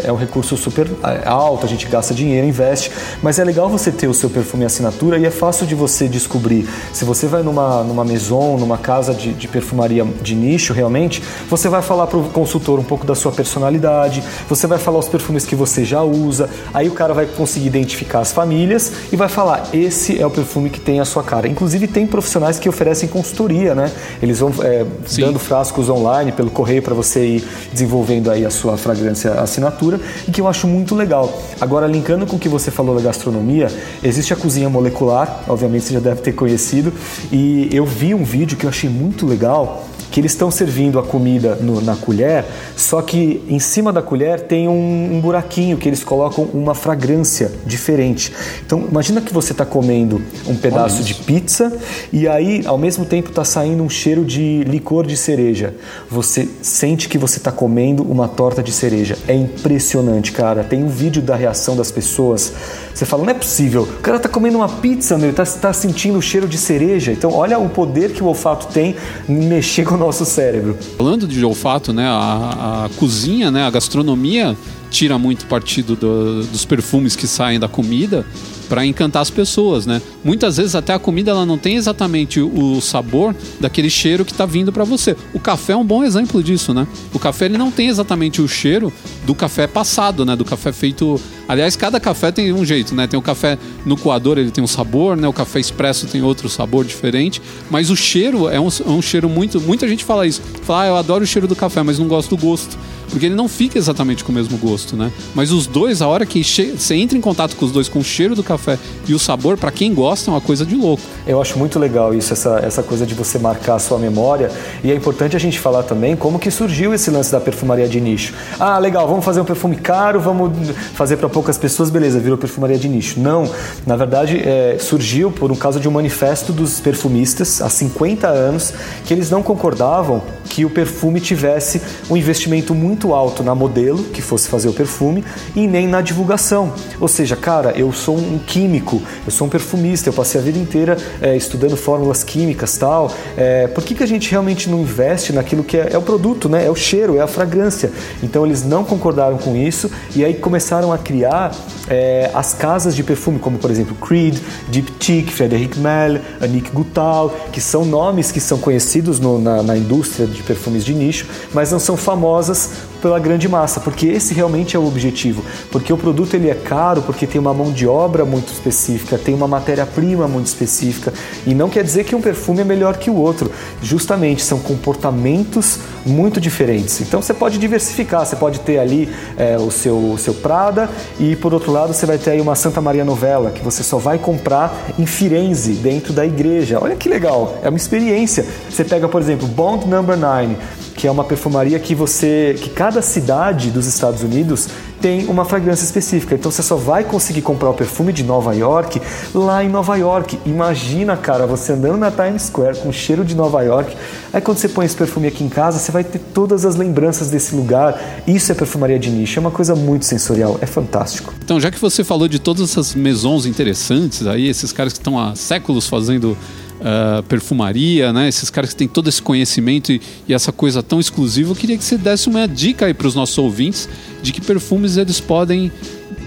[0.03, 2.91] é um recurso super é, alto, a gente gasta dinheiro, investe,
[3.21, 6.67] mas é legal você ter o seu perfume assinatura e é fácil de você descobrir.
[6.91, 11.69] Se você vai numa, numa maison, numa casa de, de perfumaria de nicho realmente, você
[11.69, 15.55] vai falar pro consultor um pouco da sua personalidade, você vai falar os perfumes que
[15.55, 20.19] você já usa, aí o cara vai conseguir identificar as famílias e vai falar: esse
[20.19, 21.47] é o perfume que tem a sua cara.
[21.47, 23.91] Inclusive tem profissionais que oferecem consultoria, né?
[24.21, 24.85] Eles vão é,
[25.17, 30.31] dando frascos online pelo correio para você ir desenvolvendo aí a sua fragrância assinatura e
[30.31, 31.41] que eu acho muito legal.
[31.59, 33.67] Agora linkando com o que você falou da gastronomia,
[34.03, 36.93] existe a cozinha molecular, obviamente você já deve ter conhecido,
[37.31, 41.03] e eu vi um vídeo que eu achei muito legal que eles estão servindo a
[41.03, 42.45] comida no, na colher,
[42.75, 47.51] só que em cima da colher tem um, um, buraquinho que eles colocam uma fragrância
[47.65, 48.33] diferente.
[48.65, 51.71] Então imagina que você está comendo um pedaço de pizza
[52.11, 55.73] e aí ao mesmo tempo está saindo um cheiro de licor de cereja.
[56.09, 59.17] Você sente que você está comendo uma torta de cereja.
[59.27, 60.63] É impressionante, cara.
[60.63, 62.51] Tem um vídeo da reação das pessoas.
[62.93, 63.83] Você fala, não é possível.
[63.83, 67.13] O cara está comendo uma pizza, meu, está tá sentindo o cheiro de cereja.
[67.13, 68.95] Então olha o poder que o olfato tem
[69.29, 70.77] em mexer com nosso cérebro.
[70.97, 74.57] Falando de olfato, né, a, a cozinha, né, a gastronomia
[74.91, 78.25] tira muito partido do, dos perfumes que saem da comida
[78.71, 80.01] para encantar as pessoas, né?
[80.23, 84.45] Muitas vezes até a comida ela não tem exatamente o sabor daquele cheiro que está
[84.45, 85.13] vindo para você.
[85.33, 86.87] O café é um bom exemplo disso, né?
[87.13, 88.93] O café ele não tem exatamente o cheiro
[89.25, 90.37] do café passado, né?
[90.37, 91.19] Do café feito.
[91.49, 93.07] Aliás, cada café tem um jeito, né?
[93.07, 95.27] Tem o café no coador, ele tem um sabor, né?
[95.27, 99.27] O café expresso tem outro sabor diferente, mas o cheiro é um, é um cheiro
[99.27, 99.59] muito.
[99.59, 100.41] Muita gente fala isso.
[100.63, 102.77] Fala, ah, eu adoro o cheiro do café, mas não gosto do gosto
[103.11, 105.11] porque ele não fica exatamente com o mesmo gosto, né?
[105.35, 108.03] Mas os dois, a hora que você entra em contato com os dois, com o
[108.03, 111.03] cheiro do café e o sabor, para quem gosta, é uma coisa de louco.
[111.27, 114.49] Eu acho muito legal isso, essa, essa coisa de você marcar a sua memória.
[114.83, 117.99] E é importante a gente falar também como que surgiu esse lance da perfumaria de
[117.99, 118.33] nicho.
[118.59, 120.51] Ah, legal, vamos fazer um perfume caro, vamos
[120.93, 123.19] fazer para poucas pessoas, beleza, virou perfumaria de nicho.
[123.19, 123.49] Não,
[123.85, 128.73] na verdade, é, surgiu por um caso de um manifesto dos perfumistas há 50 anos
[129.05, 134.03] que eles não concordavam que o perfume tivesse um investimento muito muito alto na modelo
[134.03, 135.23] que fosse fazer o perfume
[135.55, 136.71] e nem na divulgação.
[136.99, 140.59] Ou seja, cara, eu sou um químico, eu sou um perfumista, eu passei a vida
[140.59, 143.11] inteira é, estudando fórmulas químicas tal.
[143.35, 146.47] É, por que, que a gente realmente não investe naquilo que é, é, o produto,
[146.47, 146.65] né?
[146.65, 147.91] É o cheiro, é a fragrância.
[148.21, 151.51] Então eles não concordaram com isso e aí começaram a criar
[151.89, 154.37] é, as casas de perfume, como por exemplo Creed,
[154.69, 160.27] Diptyque, Frederic Malle, Annick Goutal, que são nomes que são conhecidos no, na, na indústria
[160.27, 164.79] de perfumes de nicho, mas não são famosas pela grande massa, porque esse realmente é
[164.79, 168.53] o objetivo, porque o produto ele é caro, porque tem uma mão de obra muito
[168.53, 171.13] específica, tem uma matéria-prima muito específica,
[171.45, 175.79] e não quer dizer que um perfume é melhor que o outro, justamente são comportamentos
[176.05, 177.01] muito diferentes.
[177.01, 180.89] Então você pode diversificar, você pode ter ali é, o seu, o seu Prada
[181.19, 183.97] e por outro lado você vai ter aí uma Santa Maria Novella que você só
[183.97, 186.79] vai comprar em Firenze, dentro da igreja.
[186.81, 188.45] Olha que legal, é uma experiência.
[188.69, 190.55] Você pega, por exemplo, Bond Number 9,
[190.95, 194.67] que é uma perfumaria que você, que cada cidade dos Estados Unidos
[195.01, 196.35] tem uma fragrância específica.
[196.35, 199.01] Então você só vai conseguir comprar o perfume de Nova York
[199.33, 200.39] lá em Nova York.
[200.45, 203.95] Imagina, cara, você andando na Times Square com cheiro de Nova York.
[204.31, 207.29] Aí quando você põe esse perfume aqui em casa, você vai ter todas as lembranças
[207.31, 207.99] desse lugar.
[208.27, 211.33] Isso é perfumaria de nicho, é uma coisa muito sensorial, é fantástico.
[211.43, 215.19] Então, já que você falou de todas essas maisons interessantes aí, esses caras que estão
[215.19, 216.37] há séculos fazendo
[216.81, 218.27] uh, perfumaria, né?
[218.27, 221.51] Esses caras que têm todo esse conhecimento e, e, essa coisa tão exclusiva.
[221.51, 223.87] Eu queria que você desse uma dica aí para os nossos ouvintes
[224.21, 225.71] de que perfumes eles podem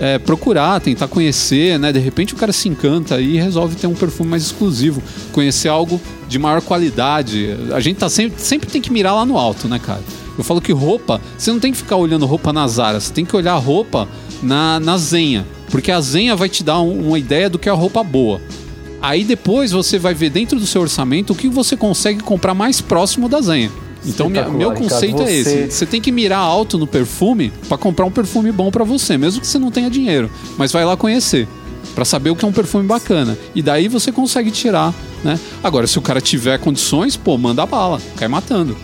[0.01, 1.93] é, procurar, tentar conhecer, né?
[1.93, 5.03] De repente o cara se encanta e resolve ter um perfume mais exclusivo,
[5.33, 7.57] conhecer algo de maior qualidade.
[7.73, 10.03] A gente tá sempre, sempre tem que mirar lá no alto, né, cara?
[10.37, 13.25] Eu falo que roupa, você não tem que ficar olhando roupa na Zara, você tem
[13.25, 14.09] que olhar roupa
[14.43, 15.47] na, na Zenha.
[15.71, 18.41] Porque a Zenha vai te dar um, uma ideia do que é a roupa boa.
[19.05, 22.81] Aí depois você vai ver dentro do seu orçamento o que você consegue comprar mais
[22.81, 23.71] próximo da Zenha.
[24.07, 25.71] Então, minha, meu conceito Ricardo, é esse.
[25.71, 29.43] Você tem que mirar alto no perfume para comprar um perfume bom para você, mesmo
[29.43, 30.31] que você não tenha dinheiro.
[30.57, 31.47] Mas vai lá conhecer
[31.95, 33.37] para saber o que é um perfume bacana.
[33.55, 35.39] E daí você consegue tirar, né?
[35.63, 38.75] Agora, se o cara tiver condições, pô, manda bala, cai matando.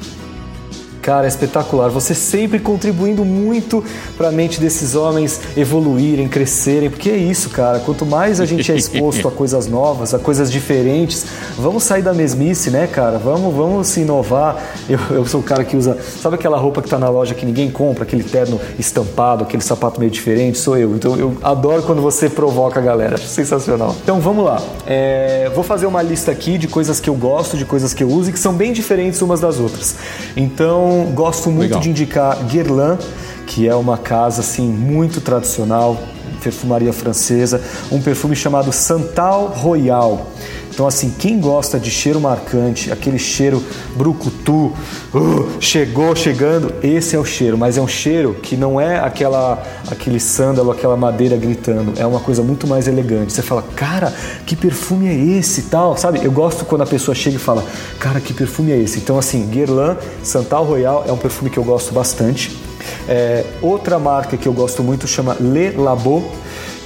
[1.03, 1.89] Cara, é espetacular.
[1.89, 3.83] Você sempre contribuindo muito
[4.17, 7.79] para a mente desses homens evoluírem, crescerem, porque é isso, cara.
[7.81, 11.25] Quanto mais a gente é exposto a coisas novas, a coisas diferentes,
[11.57, 13.19] vamos sair da mesmice, né, cara?
[13.19, 14.63] Vamos, vamos se inovar.
[14.89, 17.47] Eu, eu sou o cara que usa, sabe aquela roupa que está na loja que
[17.47, 20.59] ninguém compra, aquele terno estampado, aquele sapato meio diferente?
[20.59, 20.95] Sou eu.
[20.95, 23.17] Então eu adoro quando você provoca a galera.
[23.17, 23.97] Sensacional.
[24.03, 24.61] Então vamos lá.
[24.87, 28.09] É, vou fazer uma lista aqui de coisas que eu gosto, de coisas que eu
[28.09, 29.97] uso e que são bem diferentes umas das outras.
[30.37, 31.81] Então então, gosto muito Legal.
[31.81, 32.99] de indicar Guerlain,
[33.47, 36.01] que é uma casa assim muito tradicional,
[36.43, 40.33] perfumaria francesa, um perfume chamado Santal Royal.
[40.81, 43.63] Então, assim, quem gosta de cheiro marcante, aquele cheiro
[43.95, 44.73] brucutu,
[45.15, 49.63] uh, chegou chegando, esse é o cheiro, mas é um cheiro que não é aquela
[49.91, 53.31] aquele sândalo, aquela madeira gritando, é uma coisa muito mais elegante.
[53.31, 54.11] Você fala, cara,
[54.47, 56.25] que perfume é esse tal, sabe?
[56.25, 57.63] Eu gosto quando a pessoa chega e fala,
[57.99, 59.01] cara, que perfume é esse?
[59.01, 62.59] Então, assim, Guerlain Santal Royal é um perfume que eu gosto bastante.
[63.07, 66.25] É, outra marca que eu gosto muito chama Le Labo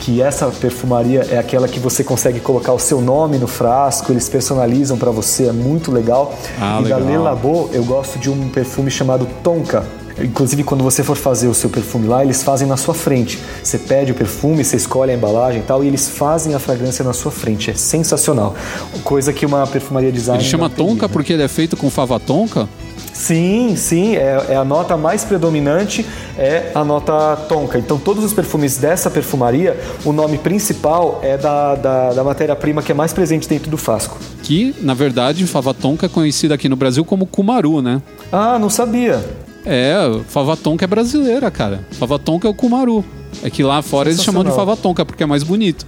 [0.05, 4.29] que essa perfumaria é aquela que você consegue colocar o seu nome no frasco, eles
[4.29, 6.35] personalizam para você, é muito legal.
[6.61, 7.01] Ah, e legal.
[7.01, 9.83] da Le Labo eu gosto de um perfume chamado Tonka.
[10.19, 13.41] Inclusive, quando você for fazer o seu perfume lá, eles fazem na sua frente.
[13.63, 17.03] Você pede o perfume, você escolhe a embalagem e tal, e eles fazem a fragrância
[17.03, 17.71] na sua frente.
[17.71, 18.55] É sensacional.
[19.03, 20.43] Coisa que uma perfumaria design.
[20.43, 21.13] Ele chama Tonka né?
[21.13, 22.69] porque ele é feito com fava tonka?
[23.15, 26.05] Sim, sim, é, é, a nota mais predominante,
[26.37, 27.79] é a nota tonka.
[27.79, 32.91] Então, todos os perfumes dessa perfumaria, o nome principal é da, da, da matéria-prima que
[32.91, 34.19] é mais presente dentro do frasco.
[34.43, 38.03] Que, na verdade, fava tonka é conhecida aqui no Brasil como kumaru, né?
[38.33, 39.25] Ah, não sabia.
[39.65, 39.95] É,
[40.29, 41.87] fava tonka é brasileira, cara.
[41.93, 43.05] Fava tonka é o kumaru.
[43.45, 45.87] É que lá fora eles chamam de fava tonka porque é mais bonito.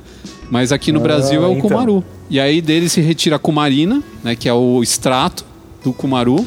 [0.49, 1.69] Mas aqui no ah, Brasil é o então.
[1.69, 2.05] kumaru.
[2.31, 5.45] E aí dele se retira a kumarina, né, que é o extrato
[5.83, 6.45] do kumaru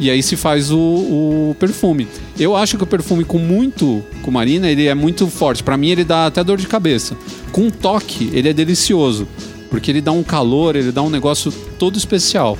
[0.00, 2.06] e aí se faz o, o perfume.
[2.38, 5.62] Eu acho que o perfume com muito cumarina, ele é muito forte.
[5.62, 7.16] Para mim, ele dá até dor de cabeça.
[7.50, 9.26] Com toque, ele é delicioso.
[9.70, 12.56] Porque ele dá um calor, ele dá um negócio todo especial.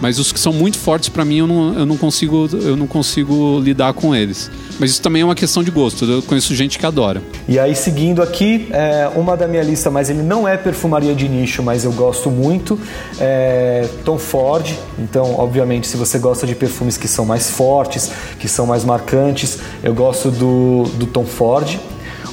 [0.00, 2.86] Mas os que são muito fortes, para mim, eu não, eu, não consigo, eu não
[2.86, 4.50] consigo lidar com eles.
[4.78, 6.04] Mas isso também é uma questão de gosto.
[6.04, 7.22] Eu conheço gente que adora.
[7.48, 11.28] E aí, seguindo aqui, é, uma da minha lista, mas ele não é perfumaria de
[11.28, 12.78] nicho, mas eu gosto muito,
[13.18, 14.72] é Tom Ford.
[14.98, 19.58] Então, obviamente, se você gosta de perfumes que são mais fortes, que são mais marcantes,
[19.82, 21.78] eu gosto do, do Tom Ford.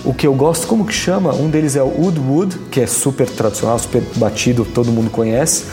[0.05, 1.33] O que eu gosto, como que chama?
[1.33, 5.65] Um deles é o Wood Wood, que é super tradicional, super batido, todo mundo conhece.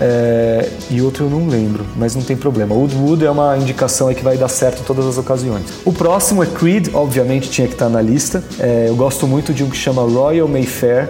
[0.00, 2.74] É, e outro eu não lembro, mas não tem problema.
[2.74, 5.64] Wood Wood é uma indicação aí que vai dar certo em todas as ocasiões.
[5.84, 8.42] O próximo é Creed, obviamente tinha que estar na lista.
[8.58, 11.08] É, eu gosto muito de um que chama Royal Mayfair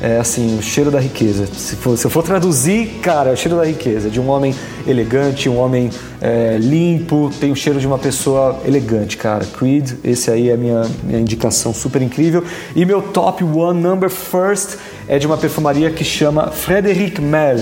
[0.00, 1.46] é assim, o cheiro da riqueza.
[1.46, 4.54] Se, for, se eu for traduzir, cara, é o cheiro da riqueza, de um homem
[4.86, 9.44] elegante, um homem é, limpo, tem o cheiro de uma pessoa elegante, cara.
[9.44, 12.44] Creed, esse aí é a minha, minha indicação super incrível.
[12.76, 14.76] E meu top one, number first,
[15.08, 17.58] é de uma perfumaria que chama Frederic Mel.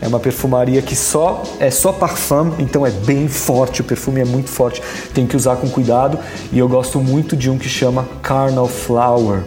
[0.00, 4.24] É uma perfumaria que só é só parfum, então é bem forte, o perfume é
[4.24, 4.82] muito forte,
[5.14, 6.18] tem que usar com cuidado.
[6.52, 9.42] E eu gosto muito de um que chama Carnal Flower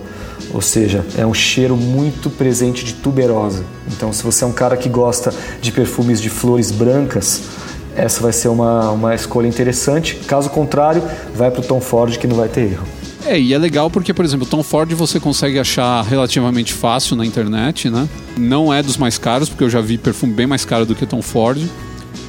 [0.53, 3.63] ou seja, é um cheiro muito presente de tuberosa.
[3.91, 7.41] Então, se você é um cara que gosta de perfumes de flores brancas,
[7.95, 10.15] essa vai ser uma, uma escolha interessante.
[10.27, 11.03] Caso contrário,
[11.35, 12.85] vai para o Tom Ford que não vai ter erro.
[13.25, 17.25] É, e é legal porque, por exemplo, Tom Ford você consegue achar relativamente fácil na
[17.25, 18.07] internet, né?
[18.37, 21.05] Não é dos mais caros, porque eu já vi perfume bem mais caro do que
[21.05, 21.61] Tom Ford.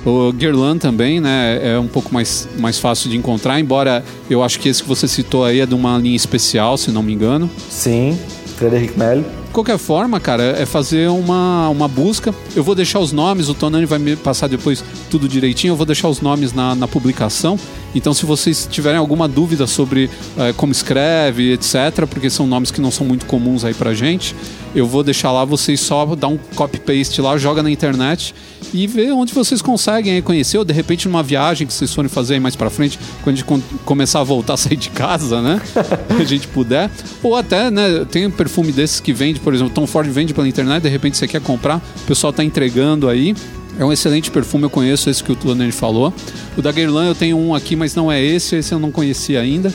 [0.09, 4.59] O Guerlain também, né, é um pouco mais, mais fácil de encontrar, embora eu acho
[4.59, 7.51] que esse que você citou aí é de uma linha especial, se não me engano.
[7.69, 8.19] Sim,
[8.57, 9.23] Frederic Mel.
[9.59, 12.33] De qualquer forma, cara, é fazer uma, uma busca.
[12.55, 15.85] Eu vou deixar os nomes, o Tonani vai me passar depois tudo direitinho, eu vou
[15.85, 17.59] deixar os nomes na, na publicação.
[17.93, 22.81] Então, se vocês tiverem alguma dúvida sobre é, como escreve, etc., porque são nomes que
[22.81, 24.37] não são muito comuns aí pra gente,
[24.75, 28.35] eu vou deixar lá, vocês só dá um copy-paste lá, joga na internet
[28.73, 32.35] e ver onde vocês conseguem conhecer, ou de repente numa viagem que vocês forem fazer
[32.35, 35.61] aí mais para frente, quando a gente começar a voltar a sair de casa, né?
[36.21, 36.91] a gente puder.
[37.23, 40.47] Ou até, né, tem um perfume desses que vende, por exemplo, Tom Ford vende pela
[40.47, 43.35] internet, de repente você quer comprar, o pessoal tá entregando aí.
[43.79, 46.13] É um excelente perfume, eu conheço esse que o Tonani falou.
[46.55, 49.41] O da Guerlain eu tenho um aqui, mas não é esse, esse eu não conhecia
[49.41, 49.73] ainda.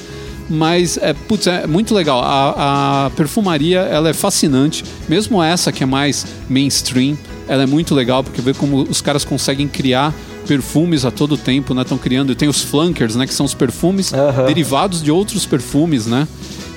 [0.47, 2.21] Mas é, putz, é muito legal.
[2.23, 7.17] A, a perfumaria ela é fascinante, mesmo essa que é mais mainstream
[7.47, 10.13] ela é muito legal porque vê como os caras conseguem criar
[10.47, 11.81] perfumes a todo tempo, né?
[11.81, 12.35] Estão criando.
[12.35, 13.25] Tem os flankers, né?
[13.25, 14.45] Que são os perfumes uhum.
[14.45, 16.27] derivados de outros perfumes, né?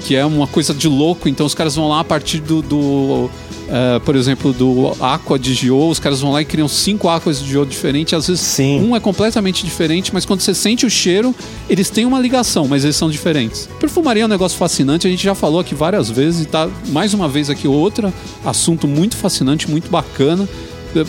[0.07, 1.29] Que é uma coisa de louco.
[1.29, 2.63] Então os caras vão lá a partir do.
[2.63, 7.09] do uh, por exemplo, do Aqua de Gio, os caras vão lá e criam cinco
[7.09, 8.15] Aquas de Gio diferentes.
[8.15, 8.89] Às vezes Sim.
[8.89, 11.35] um é completamente diferente, mas quando você sente o cheiro,
[11.69, 13.69] eles têm uma ligação, mas eles são diferentes.
[13.81, 17.13] Perfumaria é um negócio fascinante, a gente já falou aqui várias vezes e tá mais
[17.13, 18.13] uma vez aqui outra
[18.45, 20.49] assunto muito fascinante, muito bacana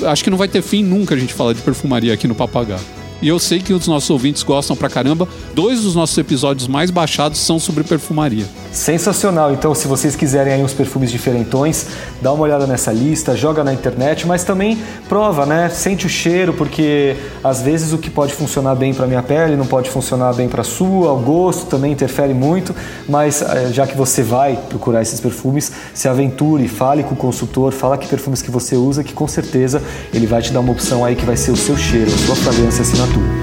[0.09, 2.96] acho que não vai ter fim nunca a gente falar de perfumaria aqui no Papagaio.
[3.21, 5.27] E eu sei que os nossos ouvintes gostam pra caramba.
[5.53, 8.45] Dois dos nossos episódios mais baixados são sobre perfumaria.
[8.71, 9.51] Sensacional.
[9.51, 11.87] Então, se vocês quiserem aí uns perfumes diferentões,
[12.21, 14.77] dá uma olhada nessa lista, joga na internet, mas também
[15.09, 15.69] prova, né?
[15.69, 19.65] Sente o cheiro, porque às vezes o que pode funcionar bem para minha pele não
[19.65, 22.75] pode funcionar bem para sua, o gosto também interfere muito,
[23.09, 27.71] mas eh, já que você vai procurar esses perfumes, se aventure, fale com o consultor,
[27.71, 29.81] fala que perfumes que você usa, que com certeza
[30.13, 32.35] ele vai te dar uma opção aí que vai ser o seu cheiro, a sua
[32.35, 33.06] fragrância assinatura.
[33.07, 33.36] bientôt.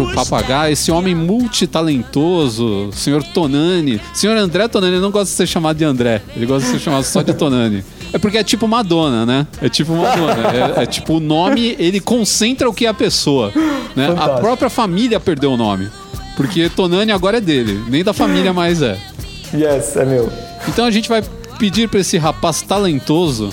[0.00, 4.00] O papagaio, esse homem multitalentoso, senhor Tonani.
[4.14, 7.04] Senhor André Tonani não gosta de ser chamado de André, ele gosta de ser chamado
[7.04, 7.84] só de Tonani.
[8.12, 9.46] É porque é tipo Madonna, né?
[9.60, 10.76] É tipo Madonna.
[10.78, 13.52] É, é tipo o nome, ele concentra o que é a pessoa.
[13.96, 14.14] Né?
[14.18, 15.88] A própria família perdeu o nome.
[16.36, 18.98] Porque Tonani agora é dele, nem da família mais é.
[19.54, 20.30] Yes, é meu.
[20.68, 21.22] Então a gente vai
[21.58, 23.50] pedir para esse rapaz talentoso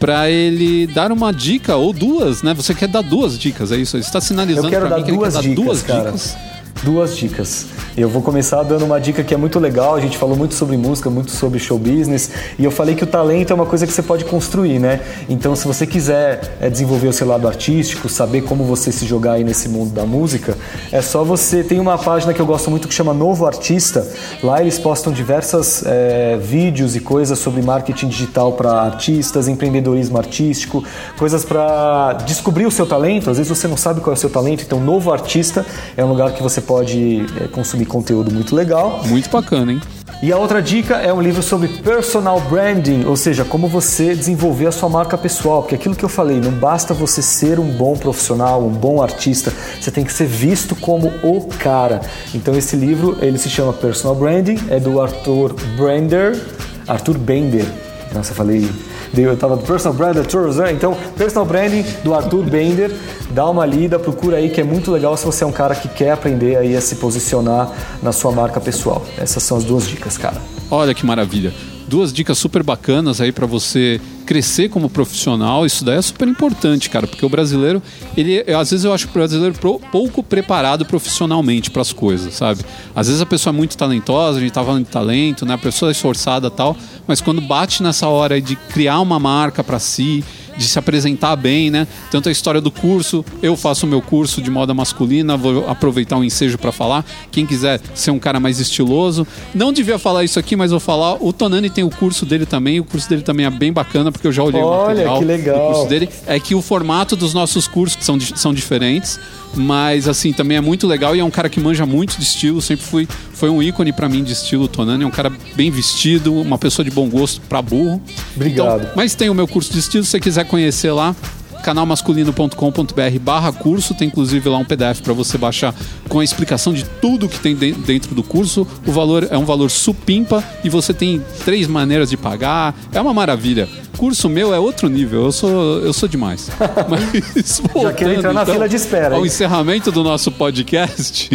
[0.00, 2.54] para ele dar uma dica ou duas, né?
[2.54, 3.96] Você quer dar duas dicas, é isso?
[3.96, 6.04] Ele está sinalizando para mim que ele quer dar dicas, duas cara.
[6.06, 6.36] dicas.
[6.82, 7.66] Duas dicas.
[7.94, 9.94] Eu vou começar dando uma dica que é muito legal.
[9.94, 13.06] A gente falou muito sobre música, muito sobre show business, e eu falei que o
[13.06, 15.00] talento é uma coisa que você pode construir, né?
[15.28, 19.32] Então, se você quiser é, desenvolver o seu lado artístico, saber como você se jogar
[19.32, 20.56] aí nesse mundo da música,
[20.90, 21.62] é só você.
[21.62, 24.08] Tem uma página que eu gosto muito que chama Novo Artista.
[24.42, 30.82] Lá eles postam diversas é, vídeos e coisas sobre marketing digital para artistas, empreendedorismo artístico,
[31.18, 33.28] coisas para descobrir o seu talento.
[33.28, 36.08] Às vezes você não sabe qual é o seu talento, então Novo Artista é um
[36.08, 39.00] lugar que você pode é, consumir conteúdo muito legal.
[39.04, 39.80] Muito bacana, hein?
[40.22, 44.68] E a outra dica é um livro sobre personal branding, ou seja, como você desenvolver
[44.68, 45.62] a sua marca pessoal.
[45.62, 49.52] Porque aquilo que eu falei, não basta você ser um bom profissional, um bom artista,
[49.80, 52.02] você tem que ser visto como o cara.
[52.32, 56.40] Então esse livro, ele se chama Personal Branding, é do Arthur Brander,
[56.86, 57.66] Arthur Bender.
[58.14, 58.68] Nossa, eu falei
[59.16, 60.72] eu tava do Personal Branding, né?
[60.72, 62.94] então Personal Branding do Arthur Bender,
[63.30, 65.88] dá uma lida, procura aí que é muito legal se você é um cara que
[65.88, 67.70] quer aprender aí a se posicionar
[68.02, 69.04] na sua marca pessoal.
[69.18, 70.40] Essas são as duas dicas, cara.
[70.70, 71.52] Olha que maravilha
[71.90, 75.66] duas dicas super bacanas aí para você crescer como profissional.
[75.66, 77.82] Isso daí é super importante, cara, porque o brasileiro,
[78.16, 79.54] ele às vezes eu acho o brasileiro
[79.90, 82.64] pouco preparado profissionalmente para as coisas, sabe?
[82.94, 85.54] Às vezes a pessoa é muito talentosa, a gente tá falando de talento, né?
[85.54, 86.76] A pessoa é esforçada tal,
[87.08, 90.22] mas quando bate nessa hora de criar uma marca para si,
[90.60, 91.88] de se apresentar bem, né?
[92.10, 96.16] Tanto a história do curso, eu faço o meu curso de moda masculina, vou aproveitar
[96.16, 97.04] o um ensejo para falar.
[97.32, 101.16] Quem quiser ser um cara mais estiloso, não devia falar isso aqui, mas vou falar.
[101.18, 104.26] O Tonani tem o curso dele também, o curso dele também é bem bacana, porque
[104.26, 105.58] eu já olhei Olha, o material que legal.
[105.58, 106.08] do curso dele.
[106.26, 109.18] É que o formato dos nossos cursos são, são diferentes,
[109.54, 112.60] mas assim, também é muito legal e é um cara que manja muito de estilo,
[112.60, 113.08] sempre fui,
[113.40, 116.84] foi um ícone para mim de estilo, Tonani, é um cara bem vestido, uma pessoa
[116.84, 117.98] de bom gosto para burro.
[118.36, 118.82] Obrigado.
[118.82, 121.16] Então, mas tem o meu curso de estilo, se você quiser conhecer lá,
[121.62, 125.74] canalmasculino.com.br barra curso, tem inclusive lá um PDF para você baixar
[126.06, 128.66] com a explicação de tudo que tem dentro do curso.
[128.86, 132.74] O valor é um valor supimpa e você tem três maneiras de pagar.
[132.92, 133.66] É uma maravilha.
[134.00, 136.48] Curso meu é outro nível, eu sou, eu sou demais.
[136.88, 139.14] Mas, voltando, Já quero entrar na então, fila de espera.
[139.14, 141.28] Ao encerramento do nosso podcast.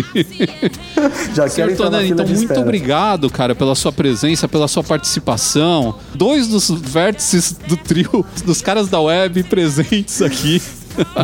[1.36, 2.62] Já quero entrar na fila então, de muito espera.
[2.62, 5.94] obrigado, cara, pela sua presença, pela sua participação.
[6.16, 10.60] Dois dos vértices do trio, dos caras da web presentes aqui.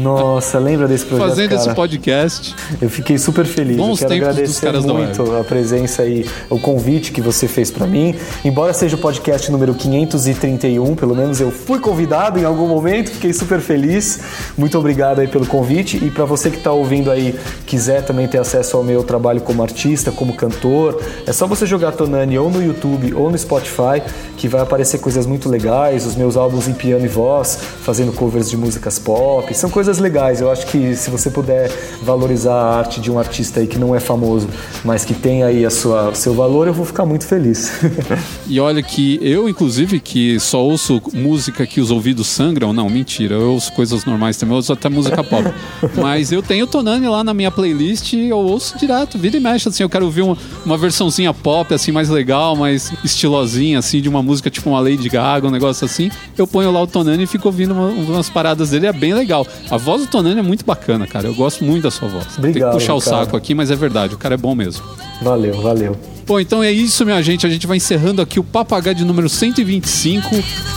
[0.01, 1.61] Nossa, lembra desse projeto, Fazendo cara?
[1.61, 2.55] esse podcast.
[2.81, 3.77] Eu fiquei super feliz.
[3.77, 8.15] Bons eu quero agradecer muito a presença e o convite que você fez para mim.
[8.43, 13.33] Embora seja o podcast número 531, pelo menos eu fui convidado em algum momento, fiquei
[13.33, 14.19] super feliz.
[14.57, 18.39] Muito obrigado aí pelo convite e para você que está ouvindo aí, quiser também ter
[18.39, 22.63] acesso ao meu trabalho como artista, como cantor, é só você jogar Tonani ou no
[22.63, 24.01] YouTube ou no Spotify,
[24.37, 28.49] que vai aparecer coisas muito legais, os meus álbuns em piano e voz, fazendo covers
[28.49, 30.41] de músicas pop, são coisas legais.
[30.41, 31.71] Eu acho que se você puder
[32.01, 34.49] valorizar a arte de um artista aí que não é famoso,
[34.83, 37.71] mas que tem aí a sua seu valor, eu vou ficar muito feliz.
[38.47, 43.35] e olha que eu, inclusive, que só ouço música que os ouvidos sangram, não, mentira,
[43.35, 45.43] eu ouço coisas normais também, eu ouço até música pop.
[46.01, 49.69] mas eu tenho Tonani lá na minha playlist e eu ouço direto, vida e mexe,
[49.69, 54.09] assim, eu quero ouvir uma, uma versãozinha pop, assim, mais legal, mais estilosinha, assim, de
[54.09, 56.09] uma música tipo uma Lady Gaga, um negócio assim.
[56.35, 59.45] Eu ponho lá o Tonani e fico ouvindo uma, umas paradas dele, é bem legal.
[59.69, 61.27] A voz do Tonani é muito bacana, cara.
[61.27, 62.37] Eu gosto muito da sua voz.
[62.37, 62.53] Obrigado.
[62.53, 64.15] Tem que puxar o saco aqui, mas é verdade.
[64.15, 64.83] O cara é bom mesmo.
[65.21, 65.97] Valeu, valeu.
[66.25, 67.45] Bom, então é isso, minha gente.
[67.45, 70.27] A gente vai encerrando aqui o Papagaio de número 125.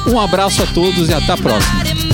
[0.09, 2.14] Um abraço a todos e até a próxima.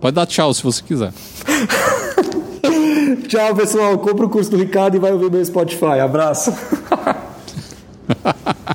[0.00, 1.12] Pode dar tchau se você quiser.
[3.28, 3.98] tchau, pessoal.
[3.98, 6.00] Compra o curso do Ricardo e vai ouvir meu Spotify.
[6.00, 6.52] Abraço.